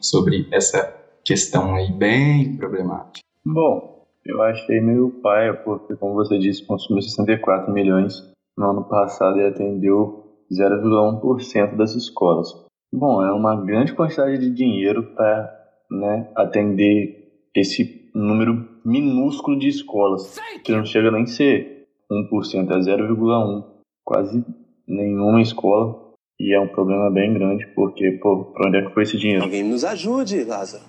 sobre 0.00 0.48
essa 0.50 0.99
questão 1.24 1.74
aí 1.74 1.90
bem 1.92 2.56
problemática? 2.56 3.20
Bom, 3.44 4.06
eu 4.24 4.42
achei 4.42 4.80
meio 4.80 5.10
paia, 5.22 5.54
porque, 5.54 5.96
como 5.96 6.14
você 6.14 6.38
disse, 6.38 6.66
consumiu 6.66 7.02
64 7.02 7.72
milhões 7.72 8.14
no 8.56 8.70
ano 8.70 8.84
passado 8.84 9.38
e 9.38 9.46
atendeu 9.46 10.24
0,1% 10.52 11.76
das 11.76 11.94
escolas. 11.94 12.48
Bom, 12.92 13.24
é 13.24 13.32
uma 13.32 13.56
grande 13.64 13.94
quantidade 13.94 14.38
de 14.38 14.50
dinheiro 14.50 15.14
para 15.14 15.50
né, 15.90 16.30
atender 16.36 17.20
esse 17.54 18.10
número 18.14 18.68
minúsculo 18.84 19.58
de 19.58 19.68
escolas, 19.68 20.36
que 20.64 20.72
não 20.72 20.84
chega 20.84 21.10
nem 21.10 21.22
a 21.22 21.26
ser 21.26 21.86
1%, 22.10 22.70
é 22.70 22.78
0,1%. 22.78 23.64
Quase 24.04 24.44
nenhuma 24.86 25.40
escola. 25.40 26.10
E 26.38 26.54
é 26.54 26.60
um 26.60 26.68
problema 26.68 27.10
bem 27.10 27.34
grande, 27.34 27.66
porque, 27.74 28.12
pô, 28.12 28.46
pra 28.46 28.66
onde 28.66 28.78
é 28.78 28.82
que 28.82 28.94
foi 28.94 29.02
esse 29.02 29.18
dinheiro? 29.18 29.44
Alguém 29.44 29.62
nos 29.62 29.84
ajude, 29.84 30.42
Lázaro, 30.42 30.82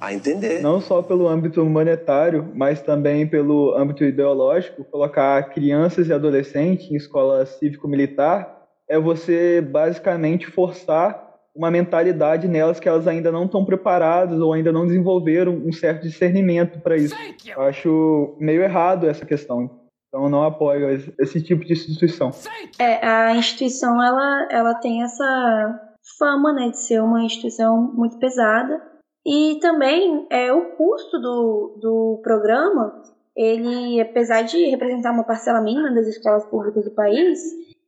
a 0.00 0.12
entender. 0.12 0.60
Não 0.62 0.80
só 0.80 1.02
pelo 1.02 1.28
âmbito 1.28 1.64
monetário, 1.64 2.50
mas 2.54 2.80
também 2.82 3.26
pelo 3.26 3.74
âmbito 3.76 4.04
ideológico, 4.04 4.84
colocar 4.84 5.42
crianças 5.50 6.08
e 6.08 6.12
adolescentes 6.12 6.90
em 6.90 6.96
escola 6.96 7.44
cívico-militar 7.46 8.54
é 8.88 8.98
você 8.98 9.60
basicamente 9.60 10.46
forçar 10.46 11.24
uma 11.54 11.70
mentalidade 11.70 12.46
nelas 12.46 12.78
que 12.78 12.88
elas 12.88 13.08
ainda 13.08 13.32
não 13.32 13.46
estão 13.46 13.64
preparadas 13.64 14.38
ou 14.38 14.52
ainda 14.52 14.70
não 14.70 14.86
desenvolveram 14.86 15.52
um 15.54 15.72
certo 15.72 16.02
discernimento 16.02 16.78
para 16.80 16.96
isso. 16.96 17.14
Eu 17.56 17.62
acho 17.62 18.36
meio 18.38 18.62
errado 18.62 19.08
essa 19.08 19.24
questão. 19.24 19.80
Então 20.08 20.24
eu 20.24 20.30
não 20.30 20.44
apoio 20.44 20.90
esse- 20.90 21.14
esse 21.18 21.42
tipo 21.42 21.64
de 21.64 21.72
instituição. 21.72 22.30
É, 22.78 23.04
a 23.06 23.34
instituição 23.34 24.02
ela, 24.02 24.48
ela 24.50 24.74
tem 24.74 25.02
essa 25.02 25.80
fama 26.18 26.52
né, 26.52 26.68
de 26.68 26.78
ser 26.78 27.00
uma 27.02 27.22
instituição 27.22 27.90
muito 27.94 28.18
pesada. 28.18 28.80
E 29.26 29.58
também 29.60 30.24
é, 30.30 30.52
o 30.52 30.76
custo 30.76 31.18
do, 31.18 31.78
do 31.80 32.20
programa, 32.22 33.02
ele, 33.36 34.00
apesar 34.00 34.42
de 34.42 34.70
representar 34.70 35.10
uma 35.10 35.24
parcela 35.24 35.60
mínima 35.60 35.92
das 35.92 36.06
escolas 36.06 36.46
públicas 36.46 36.84
do 36.84 36.92
país, 36.92 37.40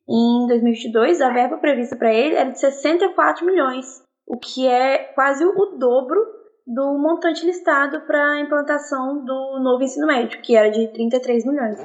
em 0.08 0.48
2022 0.48 1.20
a 1.20 1.32
verba 1.32 1.58
prevista 1.58 1.94
para 1.94 2.12
ele 2.12 2.34
era 2.34 2.50
de 2.50 2.58
64 2.58 3.46
milhões, 3.46 4.02
o 4.26 4.36
que 4.36 4.66
é 4.66 4.98
quase 5.14 5.44
o 5.44 5.76
dobro 5.78 6.18
do 6.66 6.98
montante 6.98 7.46
listado 7.46 8.00
para 8.00 8.32
a 8.32 8.40
implantação 8.40 9.24
do 9.24 9.60
novo 9.62 9.84
ensino 9.84 10.08
médio, 10.08 10.42
que 10.42 10.56
era 10.56 10.70
de 10.70 10.88
33 10.88 11.46
milhões. 11.46 11.78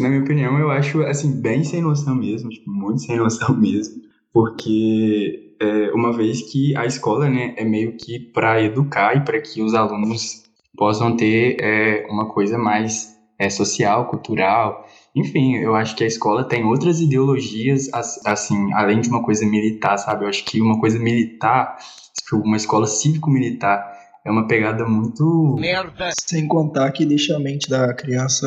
Na 0.00 0.08
minha 0.08 0.22
opinião, 0.22 0.58
eu 0.58 0.70
acho, 0.70 1.02
assim, 1.02 1.42
bem 1.42 1.62
sem 1.62 1.82
noção 1.82 2.14
mesmo, 2.14 2.48
tipo, 2.48 2.70
muito 2.70 3.02
sem 3.02 3.18
noção 3.18 3.54
mesmo, 3.60 4.02
porque 4.32 5.45
é, 5.60 5.90
uma 5.92 6.12
vez 6.16 6.42
que 6.50 6.76
a 6.76 6.84
escola, 6.86 7.28
né, 7.28 7.54
é 7.56 7.64
meio 7.64 7.96
que 7.96 8.18
para 8.18 8.62
educar 8.62 9.16
e 9.16 9.20
para 9.24 9.40
que 9.40 9.62
os 9.62 9.74
alunos 9.74 10.44
possam 10.76 11.16
ter 11.16 11.56
é, 11.60 12.06
uma 12.10 12.28
coisa 12.28 12.58
mais 12.58 13.14
é, 13.38 13.48
social, 13.50 14.08
cultural, 14.08 14.86
enfim, 15.14 15.56
eu 15.56 15.74
acho 15.74 15.96
que 15.96 16.04
a 16.04 16.06
escola 16.06 16.44
tem 16.44 16.64
outras 16.64 17.00
ideologias, 17.00 17.88
as- 17.92 18.20
assim, 18.26 18.72
além 18.74 19.00
de 19.00 19.08
uma 19.08 19.22
coisa 19.22 19.46
militar, 19.46 19.96
sabe? 19.98 20.24
Eu 20.24 20.28
acho 20.28 20.44
que 20.44 20.60
uma 20.60 20.78
coisa 20.78 20.98
militar, 20.98 21.76
tipo, 22.18 22.36
uma 22.36 22.56
escola 22.56 22.86
cívico-militar, 22.86 23.82
é 24.24 24.30
uma 24.30 24.46
pegada 24.46 24.84
muito 24.86 25.56
Merda! 25.58 26.10
Sem 26.20 26.46
contar 26.48 26.90
que 26.92 27.06
deixa 27.06 27.36
a 27.36 27.40
mente 27.40 27.70
da 27.70 27.94
criança 27.94 28.46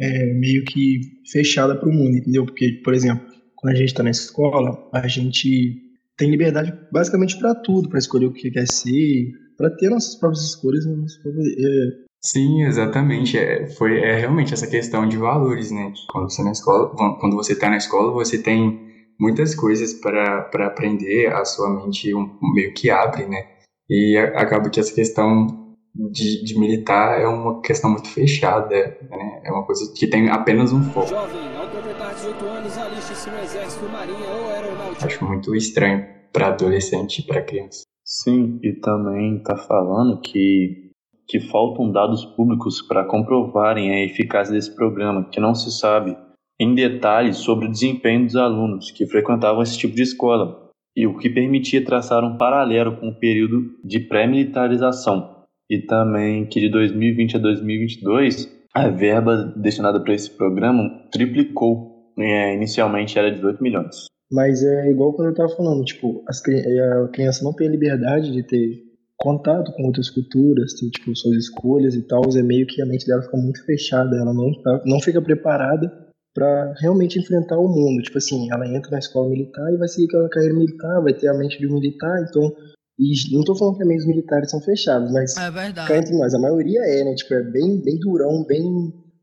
é, 0.00 0.32
meio 0.34 0.64
que 0.64 1.00
fechada 1.30 1.76
para 1.76 1.88
o 1.88 1.92
mundo, 1.92 2.16
entendeu? 2.16 2.44
Porque, 2.44 2.80
por 2.82 2.94
exemplo, 2.94 3.24
quando 3.54 3.74
a 3.74 3.76
gente 3.76 3.88
está 3.88 4.02
na 4.02 4.10
escola, 4.10 4.88
a 4.92 5.06
gente 5.06 5.76
tem 6.16 6.30
liberdade 6.30 6.72
basicamente 6.92 7.38
para 7.38 7.54
tudo, 7.54 7.88
para 7.88 7.98
escolher 7.98 8.26
o 8.26 8.32
que 8.32 8.50
quer 8.50 8.66
ser, 8.66 9.32
para 9.56 9.70
ter 9.70 9.88
nossas 9.90 10.18
próprias 10.18 10.44
escolhas. 10.44 10.86
né? 10.86 10.94
Nossas 10.94 11.22
próprias- 11.22 11.48
é, 11.48 12.04
Sim, 12.22 12.62
exatamente. 12.62 13.36
É, 13.36 13.66
foi, 13.68 13.98
é 14.00 14.16
realmente 14.20 14.54
essa 14.54 14.66
questão 14.66 15.06
de 15.06 15.16
valores, 15.18 15.70
né? 15.70 15.92
Quando 16.10 16.30
você 16.30 16.42
na 16.42 16.52
escola, 16.52 16.88
quando 17.20 17.36
você 17.36 17.52
está 17.52 17.68
na 17.68 17.76
escola, 17.76 18.12
você 18.12 18.38
tem 18.42 18.80
muitas 19.20 19.54
coisas 19.54 19.92
para 19.92 20.48
aprender, 20.66 21.26
a 21.32 21.44
sua 21.44 21.68
mente 21.68 22.14
um, 22.14 22.30
meio 22.54 22.72
que 22.72 22.88
abre, 22.88 23.26
né? 23.26 23.44
E 23.90 24.16
acaba 24.16 24.70
que 24.70 24.80
essa 24.80 24.94
questão 24.94 25.63
de, 25.94 26.44
de 26.44 26.58
militar 26.58 27.20
é 27.20 27.26
uma 27.26 27.60
questão 27.60 27.90
muito 27.90 28.08
fechada, 28.08 28.98
né? 29.08 29.42
É 29.44 29.52
uma 29.52 29.64
coisa 29.64 29.92
que 29.94 30.06
tem 30.06 30.28
apenas 30.28 30.72
um 30.72 30.82
foco. 30.82 31.08
Jovem, 31.08 31.56
ao 31.56 31.68
completar 31.68 32.14
18 32.14 32.44
anos, 32.44 32.78
aliste-se 32.78 33.30
no 33.30 33.38
Exército, 33.38 33.88
Marinha 33.88 34.28
ou 34.28 34.48
Aeronáutica. 34.48 35.06
Acho 35.06 35.24
muito 35.24 35.54
estranho 35.54 36.06
para 36.32 36.48
adolescente 36.48 37.20
e 37.20 37.26
para 37.26 37.42
criança. 37.42 37.84
Sim, 38.04 38.58
e 38.62 38.72
também 38.72 39.42
tá 39.42 39.56
falando 39.56 40.20
que 40.20 40.84
que 41.26 41.40
faltam 41.40 41.90
dados 41.90 42.24
públicos 42.24 42.82
para 42.82 43.04
comprovarem 43.04 43.90
a 43.90 44.04
eficácia 44.04 44.52
desse 44.52 44.74
programa, 44.74 45.28
que 45.30 45.40
não 45.40 45.54
se 45.54 45.70
sabe 45.72 46.14
em 46.60 46.74
detalhes 46.74 47.38
sobre 47.38 47.66
o 47.66 47.70
desempenho 47.70 48.24
dos 48.24 48.36
alunos 48.36 48.90
que 48.90 49.06
frequentavam 49.06 49.62
esse 49.62 49.78
tipo 49.78 49.94
de 49.94 50.02
escola, 50.02 50.68
e 50.96 51.06
o 51.06 51.16
que 51.16 51.28
permitia 51.28 51.84
traçar 51.84 52.22
um 52.22 52.36
paralelo 52.36 52.96
com 52.98 53.08
o 53.08 53.18
período 53.18 53.74
de 53.82 54.00
pré-militarização, 54.00 55.33
e 55.68 55.78
também 55.80 56.46
que 56.46 56.60
de 56.60 56.68
2020 56.68 57.36
a 57.36 57.40
2022 57.40 58.64
a 58.74 58.88
verba 58.88 59.52
destinada 59.56 60.00
para 60.00 60.14
esse 60.14 60.30
programa 60.30 60.90
triplicou. 61.12 61.94
É, 62.18 62.54
inicialmente 62.54 63.18
era 63.18 63.30
18 63.30 63.62
milhões. 63.62 64.06
Mas 64.30 64.62
é 64.62 64.90
igual 64.90 65.12
quando 65.14 65.28
eu 65.28 65.32
estava 65.32 65.48
falando, 65.48 65.84
tipo, 65.84 66.24
as, 66.28 66.40
a 66.40 67.08
criança 67.08 67.44
não 67.44 67.52
tem 67.52 67.68
a 67.68 67.70
liberdade 67.70 68.32
de 68.32 68.42
ter 68.42 68.82
contato 69.16 69.72
com 69.72 69.84
outras 69.84 70.10
culturas, 70.10 70.74
ter, 70.74 70.90
tipo, 70.90 71.14
suas 71.16 71.36
escolhas 71.36 71.94
e 71.94 72.02
tal, 72.02 72.22
é 72.36 72.42
meio 72.42 72.66
que 72.66 72.82
a 72.82 72.86
mente 72.86 73.06
dela 73.06 73.22
fica 73.22 73.36
muito 73.36 73.64
fechada, 73.64 74.16
ela 74.16 74.34
não, 74.34 74.52
tá, 74.62 74.82
não 74.84 75.00
fica 75.00 75.22
preparada 75.22 75.90
para 76.34 76.74
realmente 76.80 77.18
enfrentar 77.18 77.58
o 77.58 77.68
mundo. 77.68 78.02
Tipo 78.02 78.18
assim, 78.18 78.48
ela 78.52 78.66
entra 78.66 78.90
na 78.90 78.98
escola 78.98 79.30
militar 79.30 79.72
e 79.72 79.78
vai 79.78 79.88
seguir 79.88 80.06
aquela 80.06 80.28
carreira 80.28 80.54
militar, 80.54 81.00
vai 81.00 81.14
ter 81.14 81.28
a 81.28 81.34
mente 81.34 81.58
de 81.58 81.66
um 81.66 81.74
militar, 81.74 82.26
então. 82.28 82.52
E 82.98 83.34
não 83.34 83.42
tô 83.42 83.56
falando 83.56 83.76
que 83.76 83.82
os 83.82 83.88
meios 83.88 84.06
militares 84.06 84.50
são 84.50 84.60
fechados, 84.60 85.12
mas. 85.12 85.36
É 85.36 85.50
verdade. 85.50 85.88
Cá 85.88 85.98
entre 85.98 86.16
nós, 86.16 86.32
a 86.32 86.38
maioria 86.38 86.80
é, 86.80 87.04
né? 87.04 87.14
Tipo, 87.14 87.34
é 87.34 87.42
bem, 87.42 87.82
bem 87.82 87.98
durão, 87.98 88.44
bem. 88.46 88.62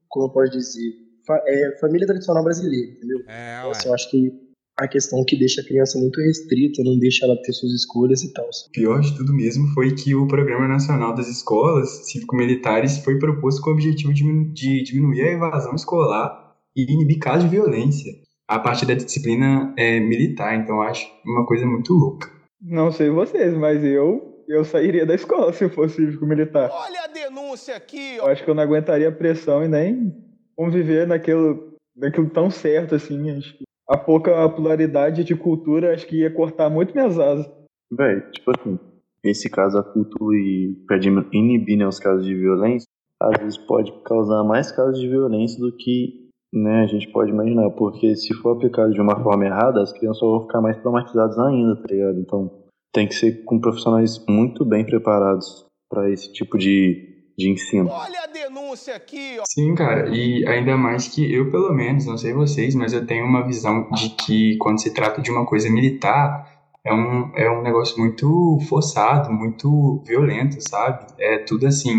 Como 0.09 0.25
eu 0.25 0.29
posso 0.29 0.51
dizer? 0.51 0.91
Fa 1.25 1.41
é 1.45 1.77
família 1.79 2.05
tradicional 2.05 2.43
brasileira, 2.43 2.91
entendeu? 2.91 3.19
É, 3.27 3.59
então, 3.59 3.71
assim, 3.71 3.87
eu 3.87 3.93
acho 3.93 4.09
que 4.09 4.31
a 4.77 4.87
questão 4.87 5.23
que 5.25 5.37
deixa 5.37 5.61
a 5.61 5.63
criança 5.63 5.99
muito 5.99 6.19
restrita, 6.19 6.81
não 6.83 6.97
deixa 6.97 7.25
ela 7.25 7.35
ter 7.43 7.53
suas 7.53 7.71
escolhas 7.73 8.23
e 8.23 8.33
tal. 8.33 8.49
Pior 8.73 8.99
de 8.99 9.15
tudo 9.15 9.33
mesmo 9.33 9.67
foi 9.73 9.93
que 9.93 10.15
o 10.15 10.27
Programa 10.27 10.67
Nacional 10.67 11.13
das 11.13 11.27
Escolas 11.27 12.09
Cívico-Militares 12.09 12.97
foi 12.97 13.19
proposto 13.19 13.61
com 13.61 13.69
o 13.69 13.73
objetivo 13.73 14.13
de, 14.13 14.23
de 14.53 14.83
diminuir 14.83 15.21
a 15.21 15.31
evasão 15.31 15.75
escolar 15.75 16.55
e 16.75 16.91
inibir 16.91 17.19
casos 17.19 17.43
de 17.43 17.55
violência 17.55 18.11
a 18.47 18.59
partir 18.59 18.85
da 18.85 18.93
disciplina 18.93 19.73
é, 19.77 19.99
militar. 19.99 20.55
Então 20.55 20.77
eu 20.77 20.81
acho 20.81 21.05
uma 21.25 21.45
coisa 21.45 21.65
muito 21.65 21.93
louca. 21.93 22.40
Não 22.61 22.91
sei 22.91 23.09
vocês, 23.09 23.53
mas 23.55 23.83
eu 23.83 24.31
eu 24.47 24.65
sairia 24.65 25.05
da 25.05 25.15
escola 25.15 25.51
se 25.53 25.63
eu 25.63 25.69
fosse 25.69 25.95
cívico-militar. 25.95 26.69
Olha 26.71 27.03
a 27.03 27.07
denúncia 27.07 27.75
aqui, 27.75 28.17
ó. 28.19 28.25
Eu 28.25 28.31
acho 28.31 28.43
que 28.43 28.49
eu 28.49 28.55
não 28.55 28.63
aguentaria 28.63 29.09
a 29.09 29.11
pressão 29.11 29.63
e 29.63 29.67
nem 29.67 30.13
conviver 30.55 31.07
naquilo, 31.07 31.73
naquilo 31.95 32.29
tão 32.29 32.49
certo 32.49 32.95
assim. 32.95 33.31
Acho 33.31 33.57
que 33.57 33.63
a 33.89 33.97
pouca 33.97 34.31
popularidade 34.49 35.23
de 35.23 35.35
cultura 35.35 35.93
acho 35.93 36.05
que 36.05 36.17
ia 36.17 36.33
cortar 36.33 36.69
muito 36.69 36.93
minhas 36.93 37.17
asas. 37.17 37.49
Véi, 37.91 38.21
tipo 38.31 38.51
assim, 38.51 38.79
esse 39.23 39.49
caso 39.49 39.77
a 39.77 39.83
cultura 39.83 40.35
e 40.37 40.75
pra 40.87 40.97
inibir 41.31 41.77
né, 41.77 41.87
os 41.87 41.99
casos 41.99 42.25
de 42.25 42.33
violência, 42.35 42.87
às 43.21 43.37
vezes 43.39 43.57
pode 43.57 43.91
causar 44.03 44.43
mais 44.43 44.71
casos 44.71 44.99
de 44.99 45.07
violência 45.07 45.59
do 45.59 45.75
que 45.75 46.20
né, 46.53 46.81
a 46.81 46.87
gente 46.87 47.07
pode 47.11 47.31
imaginar, 47.31 47.69
porque 47.71 48.15
se 48.15 48.33
for 48.35 48.55
aplicado 48.55 48.93
de 48.93 48.99
uma 48.99 49.21
forma 49.23 49.45
errada, 49.45 49.81
as 49.81 49.93
crianças 49.93 50.21
vão 50.21 50.41
ficar 50.41 50.61
mais 50.61 50.77
traumatizadas 50.77 51.37
ainda, 51.39 51.75
tá 51.77 51.87
ligado? 51.89 52.19
Então 52.19 52.51
tem 52.93 53.07
que 53.07 53.15
ser 53.15 53.43
com 53.45 53.59
profissionais 53.59 54.23
muito 54.27 54.65
bem 54.65 54.85
preparados 54.85 55.65
para 55.89 56.09
esse 56.09 56.31
tipo 56.33 56.57
de, 56.57 57.31
de 57.37 57.49
ensino. 57.49 57.89
Olha 57.89 58.23
a 58.23 58.27
denúncia 58.27 58.95
aqui, 58.95 59.37
ó. 59.39 59.43
Sim, 59.47 59.75
cara, 59.75 60.09
e 60.09 60.45
ainda 60.45 60.75
mais 60.75 61.07
que 61.07 61.33
eu, 61.33 61.49
pelo 61.49 61.73
menos, 61.73 62.05
não 62.05 62.17
sei 62.17 62.33
vocês, 62.33 62.75
mas 62.75 62.91
eu 62.91 63.05
tenho 63.05 63.25
uma 63.25 63.45
visão 63.45 63.89
de 63.91 64.09
que 64.09 64.57
quando 64.57 64.81
se 64.81 64.93
trata 64.93 65.21
de 65.21 65.31
uma 65.31 65.45
coisa 65.45 65.69
militar, 65.69 66.49
é 66.83 66.93
um, 66.93 67.31
é 67.35 67.49
um 67.49 67.61
negócio 67.61 67.97
muito 67.99 68.59
forçado, 68.67 69.31
muito 69.31 70.03
violento, 70.05 70.57
sabe? 70.59 71.05
É 71.19 71.37
tudo 71.39 71.67
assim, 71.67 71.93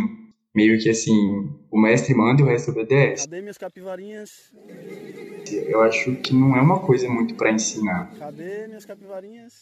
meio 0.55 0.79
que 0.79 0.91
assim, 0.91 1.51
o 1.73 1.81
mestre 1.81 2.15
manda 2.15 2.43
e 2.43 2.45
o 2.45 2.47
resto 2.47 2.71
obedece. 2.71 3.27
Cadê 3.27 3.41
minhas 3.41 3.57
capivarinhas? 3.57 4.53
Eu 5.67 5.83
acho 5.83 6.15
que 6.17 6.35
não 6.35 6.55
é 6.55 6.61
uma 6.61 6.81
coisa 6.81 7.09
muito 7.09 7.35
para 7.35 7.51
ensinar. 7.51 8.13
Cadê 8.19 8.67
minhas 8.69 8.85
capivarinhas? 8.85 9.55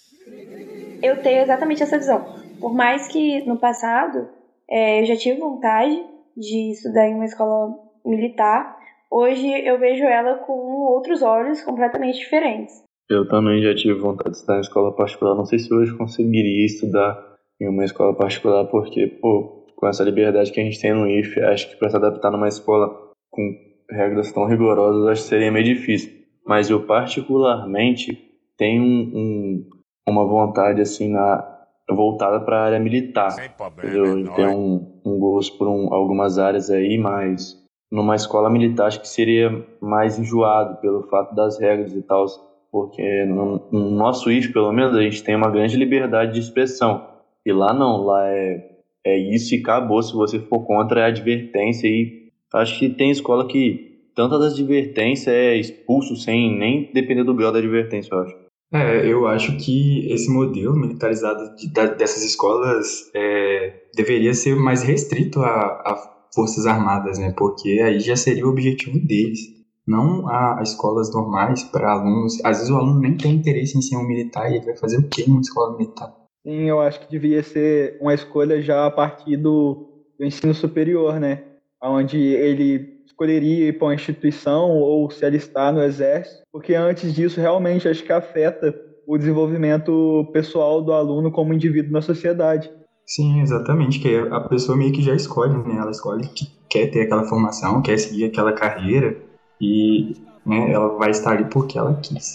Eu 1.01 1.23
tenho 1.23 1.42
exatamente 1.42 1.83
essa 1.85 1.96
visão. 1.96 2.35
Por 2.61 2.75
mais 2.75 3.07
que 3.07 3.46
no 3.46 3.59
passado 3.59 4.29
é, 4.68 5.01
eu 5.01 5.07
já 5.07 5.16
tive 5.16 5.38
vontade 5.38 6.05
de 6.37 6.73
estudar 6.73 7.09
em 7.09 7.14
uma 7.14 7.25
escola 7.25 7.75
militar, 8.05 8.77
hoje 9.11 9.49
eu 9.64 9.79
vejo 9.79 10.05
ela 10.05 10.38
com 10.38 10.53
outros 10.53 11.23
olhos 11.23 11.62
completamente 11.62 12.18
diferentes. 12.18 12.83
Eu 13.09 13.29
também 13.29 13.62
já 13.62 13.75
tive 13.75 13.99
vontade 14.01 14.31
de 14.31 14.37
estudar 14.37 14.59
em 14.59 14.61
escola 14.61 14.94
particular. 14.94 15.37
Não 15.37 15.44
sei 15.44 15.59
se 15.59 15.73
hoje 15.73 15.96
conseguiria 15.96 16.66
estudar 16.66 17.16
em 17.61 17.68
uma 17.68 17.85
escola 17.85 18.16
particular, 18.16 18.64
porque, 18.66 19.07
pô, 19.07 19.60
com 19.81 19.88
essa 19.88 20.05
liberdade 20.05 20.53
que 20.53 20.61
a 20.61 20.62
gente 20.62 20.79
tem 20.79 20.93
no 20.93 21.09
IF, 21.09 21.40
acho 21.40 21.71
que 21.71 21.77
para 21.77 21.88
se 21.88 21.97
adaptar 21.97 22.31
numa 22.31 22.47
escola 22.47 23.11
com 23.31 23.57
regras 23.90 24.31
tão 24.31 24.45
rigorosas, 24.45 25.09
acho 25.09 25.23
que 25.23 25.29
seria 25.29 25.51
meio 25.51 25.64
difícil. 25.64 26.12
Mas 26.47 26.69
eu, 26.69 26.85
particularmente, 26.85 28.31
tenho 28.59 28.83
um, 28.83 29.11
um, 29.14 29.71
uma 30.07 30.27
vontade, 30.27 30.83
assim, 30.83 31.11
na, 31.11 31.61
voltada 31.88 32.40
para 32.40 32.59
a 32.59 32.64
área 32.66 32.79
militar. 32.79 33.35
Eu 33.83 34.33
tenho 34.35 34.51
um, 34.51 35.01
um 35.05 35.19
gosto 35.19 35.57
por 35.57 35.66
um, 35.66 35.93
algumas 35.93 36.38
áreas 36.38 36.71
aí, 36.71 36.99
mas 36.99 37.59
numa 37.90 38.14
escola 38.14 38.51
militar 38.51 38.87
acho 38.87 39.01
que 39.01 39.09
seria 39.09 39.66
mais 39.81 40.19
enjoado 40.19 40.77
pelo 40.81 41.03
fato 41.05 41.35
das 41.35 41.59
regras 41.59 41.93
e 41.95 42.03
tal, 42.03 42.27
porque 42.71 43.25
no, 43.25 43.66
no 43.73 43.90
nosso 43.90 44.31
IF, 44.31 44.53
pelo 44.53 44.73
menos, 44.73 44.95
a 44.95 45.03
gente 45.03 45.25
tem 45.25 45.35
uma 45.35 45.51
grande 45.51 45.77
liberdade 45.77 46.35
de 46.35 46.40
expressão. 46.40 47.09
E 47.45 47.53
lá 47.53 47.73
não, 47.73 48.05
lá 48.05 48.29
é, 48.29 48.70
é 49.05 49.17
isso 49.17 49.55
e 49.55 49.61
acabou. 49.61 50.03
Se 50.03 50.13
você 50.13 50.39
for 50.39 50.67
contra, 50.67 51.01
é 51.01 51.05
advertência. 51.05 51.87
E 51.87 52.31
acho 52.55 52.79
que 52.79 52.89
tem 52.89 53.11
escola 53.11 53.47
que 53.47 53.91
tanta 54.15 54.39
das 54.39 54.53
advertências 54.53 55.35
é 55.35 55.57
expulso 55.57 56.17
sem 56.17 56.57
nem 56.59 56.91
depender 56.93 57.25
do 57.25 57.35
grau 57.35 57.53
da 57.53 57.59
advertência, 57.59 58.15
eu 58.15 58.21
acho. 58.21 58.51
É, 58.73 59.05
eu 59.05 59.27
acho 59.27 59.57
que 59.57 60.07
esse 60.13 60.31
modelo 60.31 60.77
militarizado 60.77 61.57
de, 61.57 61.69
dessas 61.73 62.23
escolas 62.23 63.11
é, 63.15 63.83
deveria 63.95 64.33
ser 64.33 64.55
mais 64.55 64.83
restrito 64.83 65.41
a, 65.41 65.49
a, 65.49 66.21
Forças 66.33 66.65
Armadas, 66.65 67.19
né? 67.19 67.35
Porque 67.37 67.69
aí 67.81 67.99
já 67.99 68.15
seria 68.15 68.47
o 68.47 68.51
objetivo 68.51 68.97
deles, 69.05 69.41
não 69.85 70.29
a, 70.29 70.61
escolas 70.63 71.13
normais 71.13 71.65
para 71.65 71.91
alunos. 71.91 72.39
Às 72.45 72.59
vezes 72.59 72.71
o 72.71 72.77
aluno 72.77 73.01
nem 73.01 73.17
tem 73.17 73.35
interesse 73.35 73.77
em 73.77 73.83
ser 73.83 73.97
um 73.97 74.07
militar 74.07 74.49
e 74.49 74.57
ele 74.57 74.67
vai 74.67 74.77
fazer 74.77 74.99
o 74.99 75.09
quê 75.09 75.25
em 75.27 75.33
uma 75.33 75.41
escola 75.41 75.77
militar? 75.77 76.20
Sim, 76.42 76.68
eu 76.68 76.81
acho 76.81 77.00
que 77.00 77.11
devia 77.11 77.42
ser 77.42 77.98
uma 78.00 78.14
escolha 78.14 78.61
já 78.62 78.87
a 78.87 78.90
partir 78.90 79.37
do, 79.37 79.88
do 80.18 80.24
ensino 80.24 80.55
superior, 80.55 81.20
né? 81.20 81.44
Onde 81.83 82.18
ele 82.18 83.00
escolheria 83.07 83.68
ir 83.68 83.79
para 83.79 83.88
uma 83.88 83.94
instituição 83.94 84.70
ou 84.70 85.11
se 85.11 85.24
alistar 85.24 85.72
no 85.72 85.83
exército, 85.83 86.42
porque 86.50 86.74
antes 86.74 87.14
disso 87.14 87.40
realmente 87.40 87.87
acho 87.87 88.03
que 88.03 88.12
afeta 88.12 88.74
o 89.07 89.18
desenvolvimento 89.18 90.29
pessoal 90.33 90.81
do 90.81 90.92
aluno 90.92 91.31
como 91.31 91.53
indivíduo 91.53 91.92
na 91.92 92.00
sociedade. 92.00 92.70
Sim, 93.05 93.40
exatamente, 93.42 93.98
que 93.98 94.16
a 94.16 94.40
pessoa 94.40 94.79
meio 94.79 94.92
que 94.92 95.03
já 95.03 95.14
escolhe, 95.14 95.57
né? 95.66 95.76
Ela 95.79 95.90
escolhe 95.90 96.29
que 96.29 96.46
quer 96.70 96.90
ter 96.90 97.03
aquela 97.03 97.24
formação, 97.24 97.83
quer 97.83 97.98
seguir 97.98 98.26
aquela 98.26 98.53
carreira 98.53 99.20
e 99.61 100.14
né, 100.46 100.72
ela 100.72 100.96
vai 100.96 101.11
estar 101.11 101.33
ali 101.33 101.44
porque 101.50 101.76
ela 101.76 102.00
quis. 102.00 102.35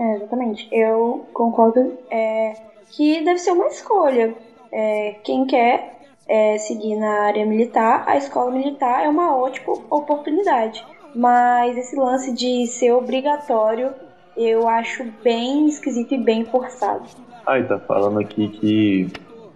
É, 0.00 0.16
exatamente. 0.16 0.66
Eu 0.72 1.28
concordo 1.32 1.96
é, 2.10 2.54
que 2.96 3.22
deve 3.24 3.38
ser 3.38 3.52
uma 3.52 3.66
escolha. 3.66 4.34
É, 4.72 5.16
quem 5.22 5.46
quer 5.46 6.00
é, 6.28 6.58
seguir 6.58 6.96
na 6.96 7.22
área 7.22 7.44
militar, 7.44 8.04
a 8.06 8.16
escola 8.16 8.50
militar 8.50 9.04
é 9.04 9.08
uma 9.08 9.36
ótima 9.36 9.74
oportunidade. 9.90 10.84
Mas 11.14 11.76
esse 11.76 11.94
lance 11.96 12.32
de 12.32 12.66
ser 12.66 12.92
obrigatório 12.92 13.92
eu 14.36 14.66
acho 14.66 15.04
bem 15.22 15.68
esquisito 15.68 16.14
e 16.14 16.18
bem 16.18 16.44
forçado. 16.44 17.04
Ah, 17.46 17.58
e 17.58 17.64
tá 17.64 17.78
falando 17.78 18.18
aqui 18.18 18.48
que 18.48 19.06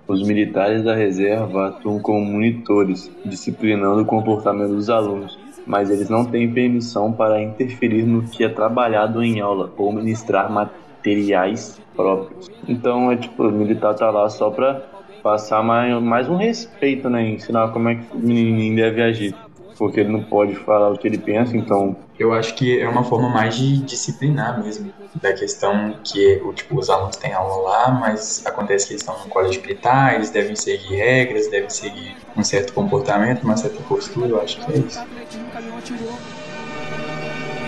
os 0.06 0.26
militares 0.26 0.84
da 0.84 0.94
reserva 0.94 1.68
atuam 1.68 2.00
como 2.00 2.24
monitores, 2.24 3.10
disciplinando 3.24 4.02
o 4.02 4.06
comportamento 4.06 4.70
dos 4.70 4.88
alunos, 4.88 5.38
mas 5.66 5.90
eles 5.90 6.08
não 6.08 6.24
têm 6.24 6.52
permissão 6.52 7.12
para 7.12 7.42
interferir 7.42 8.04
no 8.04 8.22
que 8.22 8.44
é 8.44 8.48
trabalhado 8.48 9.22
em 9.22 9.40
aula 9.40 9.72
ou 9.76 9.92
ministrar 9.92 10.50
materiais 10.98 11.80
próprios. 11.94 12.50
Então, 12.66 13.10
é 13.10 13.16
tipo, 13.16 13.44
o 13.44 13.52
militar 13.52 13.94
tá 13.94 14.10
lá 14.10 14.28
só 14.28 14.50
para 14.50 14.82
passar 15.22 15.62
mais, 15.62 16.00
mais 16.02 16.28
um 16.28 16.36
respeito, 16.36 17.08
né? 17.08 17.28
Ensinar 17.28 17.72
como 17.72 17.88
é 17.88 17.96
que 17.96 18.14
o 18.14 18.18
menininho 18.18 18.76
deve 18.76 19.02
agir. 19.02 19.34
Porque 19.76 20.00
ele 20.00 20.08
não 20.08 20.24
pode 20.24 20.56
falar 20.56 20.90
o 20.90 20.98
que 20.98 21.06
ele 21.06 21.18
pensa, 21.18 21.56
então. 21.56 21.96
Eu 22.18 22.32
acho 22.32 22.52
que 22.54 22.80
é 22.80 22.88
uma 22.88 23.04
forma 23.04 23.28
mais 23.28 23.56
de 23.56 23.78
disciplinar 23.78 24.60
mesmo. 24.60 24.92
Da 25.22 25.32
questão 25.32 25.94
que 26.02 26.40
o, 26.44 26.52
tipo, 26.52 26.76
os 26.76 26.90
alunos 26.90 27.16
têm 27.16 27.32
aula 27.32 27.62
lá, 27.62 27.90
mas 27.92 28.44
acontece 28.44 28.88
que 28.88 28.94
eles 28.94 29.02
estão 29.02 29.16
no 29.20 29.30
colégio 29.30 29.62
militar, 29.62 30.16
eles 30.16 30.30
devem 30.30 30.56
seguir 30.56 30.96
regras, 30.96 31.48
devem 31.48 31.70
seguir 31.70 32.16
um 32.36 32.42
certo 32.42 32.72
comportamento, 32.72 33.44
uma 33.44 33.56
certa 33.56 33.80
postura, 33.84 34.30
eu 34.30 34.40
acho 34.40 34.58
que 34.66 34.72
é 34.72 34.78
isso. 34.78 35.00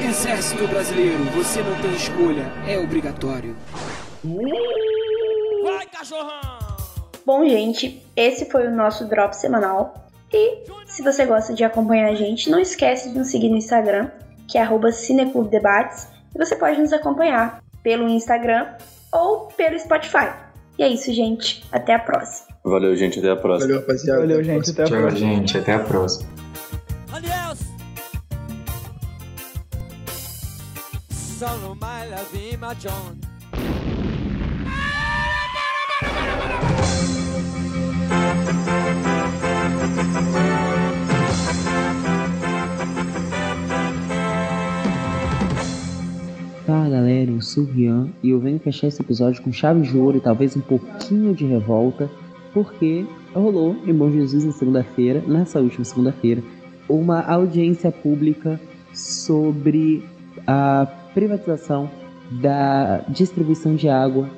Exército 0.09 0.67
Brasileiro, 0.67 1.23
você 1.35 1.63
não 1.63 1.75
tem 1.81 1.93
escolha, 1.95 2.45
é 2.67 2.79
obrigatório. 2.79 3.55
Vai, 5.63 5.87
cachorrão! 5.87 6.77
Bom, 7.25 7.47
gente, 7.49 8.03
esse 8.17 8.51
foi 8.51 8.67
o 8.67 8.71
nosso 8.71 9.07
drop 9.09 9.35
semanal. 9.37 10.09
E 10.33 10.65
se 10.87 11.03
você 11.03 11.27
gosta 11.27 11.53
de 11.53 11.65
acompanhar 11.65 12.11
a 12.11 12.15
gente, 12.15 12.51
não 12.51 12.59
esquece 12.59 13.11
de 13.11 13.19
nos 13.19 13.29
seguir 13.31 13.51
no 13.51 13.57
Instagram, 13.57 14.11
que 14.49 14.57
é 14.59 14.63
arroba 14.63 14.91
Cineclubdebates, 14.91 16.09
e 16.35 16.39
você 16.39 16.57
pode 16.57 16.81
nos 16.81 16.93
acompanhar 16.93 17.63
pelo 17.83 18.09
Instagram 18.09 18.69
ou 19.13 19.49
pelo 19.49 19.79
Spotify. 19.79 20.33
E 20.79 20.83
é 20.83 20.89
isso, 20.89 21.13
gente. 21.13 21.65
Até 21.71 21.95
a 21.95 21.99
próxima. 21.99 22.49
Valeu, 22.65 22.97
gente. 22.97 23.19
Até 23.19 23.31
a 23.31 23.37
próxima. 23.37 23.69
Valeu, 23.69 23.81
rapaziada. 23.81 24.21
Valeu, 24.21 24.43
gente. 24.43 24.71
Até 24.71 24.83
a 24.83 24.87
Tchau, 24.87 24.99
próxima. 24.99 25.19
gente. 25.19 25.59
Até 25.59 25.73
a 25.75 25.79
próxima. 25.81 26.40
Sono 31.41 31.75
mai 31.81 32.07
la 32.11 32.75
John. 32.75 33.17
Fala 46.67 46.91
galera, 46.91 47.31
eu 47.31 47.41
sou 47.41 47.65
o 47.65 47.67
Rian 47.69 48.11
e 48.23 48.29
eu 48.29 48.39
venho 48.39 48.61
fechar 48.61 48.89
esse 48.89 49.01
episódio 49.01 49.43
com 49.43 49.51
chave 49.51 49.81
de 49.81 49.97
ouro 49.97 50.19
e 50.19 50.21
talvez 50.21 50.55
um 50.55 50.61
pouquinho 50.61 51.35
de 51.35 51.47
revolta, 51.47 52.11
porque 52.53 53.07
rolou 53.33 53.79
em 53.87 53.95
Bom 53.95 54.11
Jesus 54.11 54.45
na 54.45 54.53
segunda-feira, 54.53 55.25
nessa 55.27 55.59
última 55.59 55.87
segunda-feira, 55.87 56.43
uma 56.87 57.23
audiência 57.23 57.91
pública 57.91 58.61
sobre 58.93 60.05
a 60.47 61.00
privatização 61.15 61.91
da 62.31 62.99
distribuição 63.09 63.75
de 63.75 63.89
água 63.89 64.29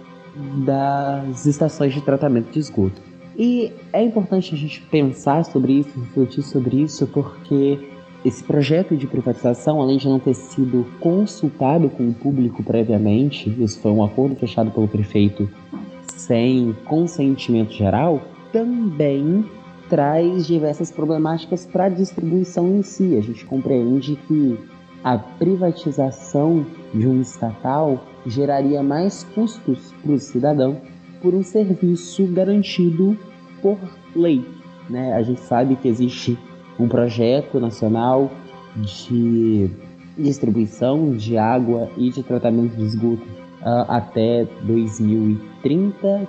das 0.65 1.47
estações 1.47 1.93
de 1.93 2.01
tratamento 2.01 2.51
de 2.51 2.59
esgoto. 2.59 3.01
E 3.37 3.73
é 3.93 4.03
importante 4.03 4.55
a 4.55 4.59
gente 4.59 4.81
pensar 4.83 5.45
sobre 5.45 5.75
isso, 5.75 5.99
refletir 5.99 6.43
sobre 6.43 6.83
isso, 6.83 7.07
porque 7.07 7.79
esse 8.25 8.43
projeto 8.45 8.97
de 8.97 9.07
privatização, 9.07 9.81
além 9.81 9.99
de 9.99 10.09
não 10.09 10.19
ter 10.19 10.35
sido 10.35 10.87
consultado 11.01 11.89
com 11.91 12.09
o 12.09 12.15
público 12.15 12.63
previamente, 12.63 13.51
isso 13.63 13.81
foi 13.81 13.91
um 13.91 14.05
acordo 14.05 14.37
fechado 14.37 14.71
pelo 14.71 14.87
prefeito 14.87 15.49
sem 16.07 16.75
consentimento 16.85 17.73
geral, 17.73 18.23
também 18.53 19.45
traz 19.89 20.47
diversas 20.47 20.91
problemáticas 20.91 21.67
para 21.67 21.85
a 21.85 21.89
distribuição 21.89 22.77
em 22.77 22.83
si. 22.83 23.17
A 23.17 23.21
gente 23.21 23.45
compreende 23.45 24.17
que 24.29 24.59
a 25.05 25.19
privatização 25.19 26.65
de 26.95 27.07
um 27.07 27.21
estatal 27.21 28.05
geraria 28.27 28.83
mais 28.83 29.25
custos 29.35 29.93
para 30.03 30.13
o 30.13 30.19
cidadão 30.19 30.81
por 31.21 31.35
um 31.35 31.43
serviço 31.43 32.27
garantido 32.27 33.17
por 33.61 33.79
lei. 34.15 34.45
Né? 34.89 35.13
A 35.15 35.23
gente 35.23 35.41
sabe 35.41 35.77
que 35.77 35.89
existe 35.89 36.39
um 36.79 36.89
projeto 36.89 37.59
nacional 37.61 38.31
de 38.77 39.71
distribuição 40.17 41.17
de 41.17 41.39
água 41.39 41.89
e 41.97 42.11
de 42.11 42.23
tratamento 42.23 42.77
de 42.77 42.85
esgoto 42.85 43.23
uh, 43.63 43.87
até 43.89 44.47
2030, 44.63 46.29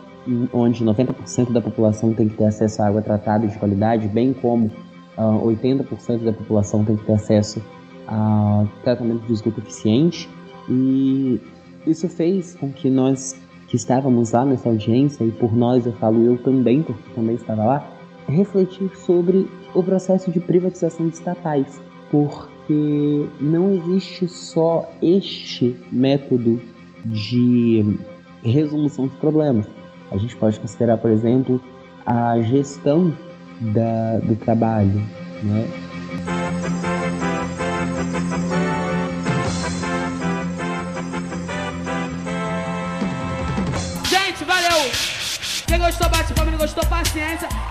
onde 0.54 0.86
90% 0.86 1.52
da 1.52 1.62
população 1.62 2.14
tem 2.14 2.30
que 2.30 2.38
ter 2.38 2.46
acesso 2.46 2.82
à 2.82 2.88
água 2.88 3.02
tratada 3.02 3.46
de 3.46 3.58
qualidade, 3.58 4.08
bem 4.08 4.34
como 4.34 4.68
uh, 5.18 5.48
80% 5.48 6.24
da 6.24 6.34
população 6.34 6.84
tem 6.86 6.96
que 6.96 7.06
ter 7.06 7.14
acesso 7.14 7.62
a 8.08 8.66
tratamento 8.84 9.26
de 9.26 9.34
esgoto 9.34 9.60
eficiente. 9.60 10.30
E 10.70 11.40
isso 11.86 12.08
fez 12.08 12.56
com 12.56 12.72
que 12.72 12.90
nós 12.90 13.36
que 13.68 13.78
estávamos 13.78 14.34
lá 14.34 14.46
nessa 14.46 14.70
audiência, 14.70 15.24
e 15.24 15.32
por 15.32 15.56
nós 15.56 15.86
eu 15.88 15.94
falo 15.94 16.24
eu 16.24 16.38
também, 16.38 16.84
porque 16.84 17.10
também 17.16 17.36
estava 17.36 17.66
lá, 17.66 17.92
refletir 18.28 18.96
sobre 18.96 19.50
o 19.74 19.82
processo 19.82 20.30
de 20.30 20.40
privatização 20.40 21.08
de 21.08 21.16
estatais, 21.16 21.82
porque 22.12 23.28
não 23.42 23.74
existe 23.74 24.28
só 24.28 24.88
este 25.02 25.76
método 25.92 26.62
de 27.04 27.98
resolução 28.44 29.08
de 29.08 29.16
problemas. 29.16 29.68
A 30.12 30.18
gente 30.18 30.36
pode 30.36 30.60
considerar, 30.60 30.98
por 31.00 31.10
exemplo, 31.10 31.60
a 32.06 32.40
gestão 32.42 33.12
da, 33.60 34.20
do 34.20 34.36
trabalho, 34.36 35.02
né? 35.42 35.68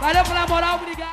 Valeu 0.02 0.24
pela 0.24 0.46
moral, 0.48 0.74
obrigado. 0.78 1.12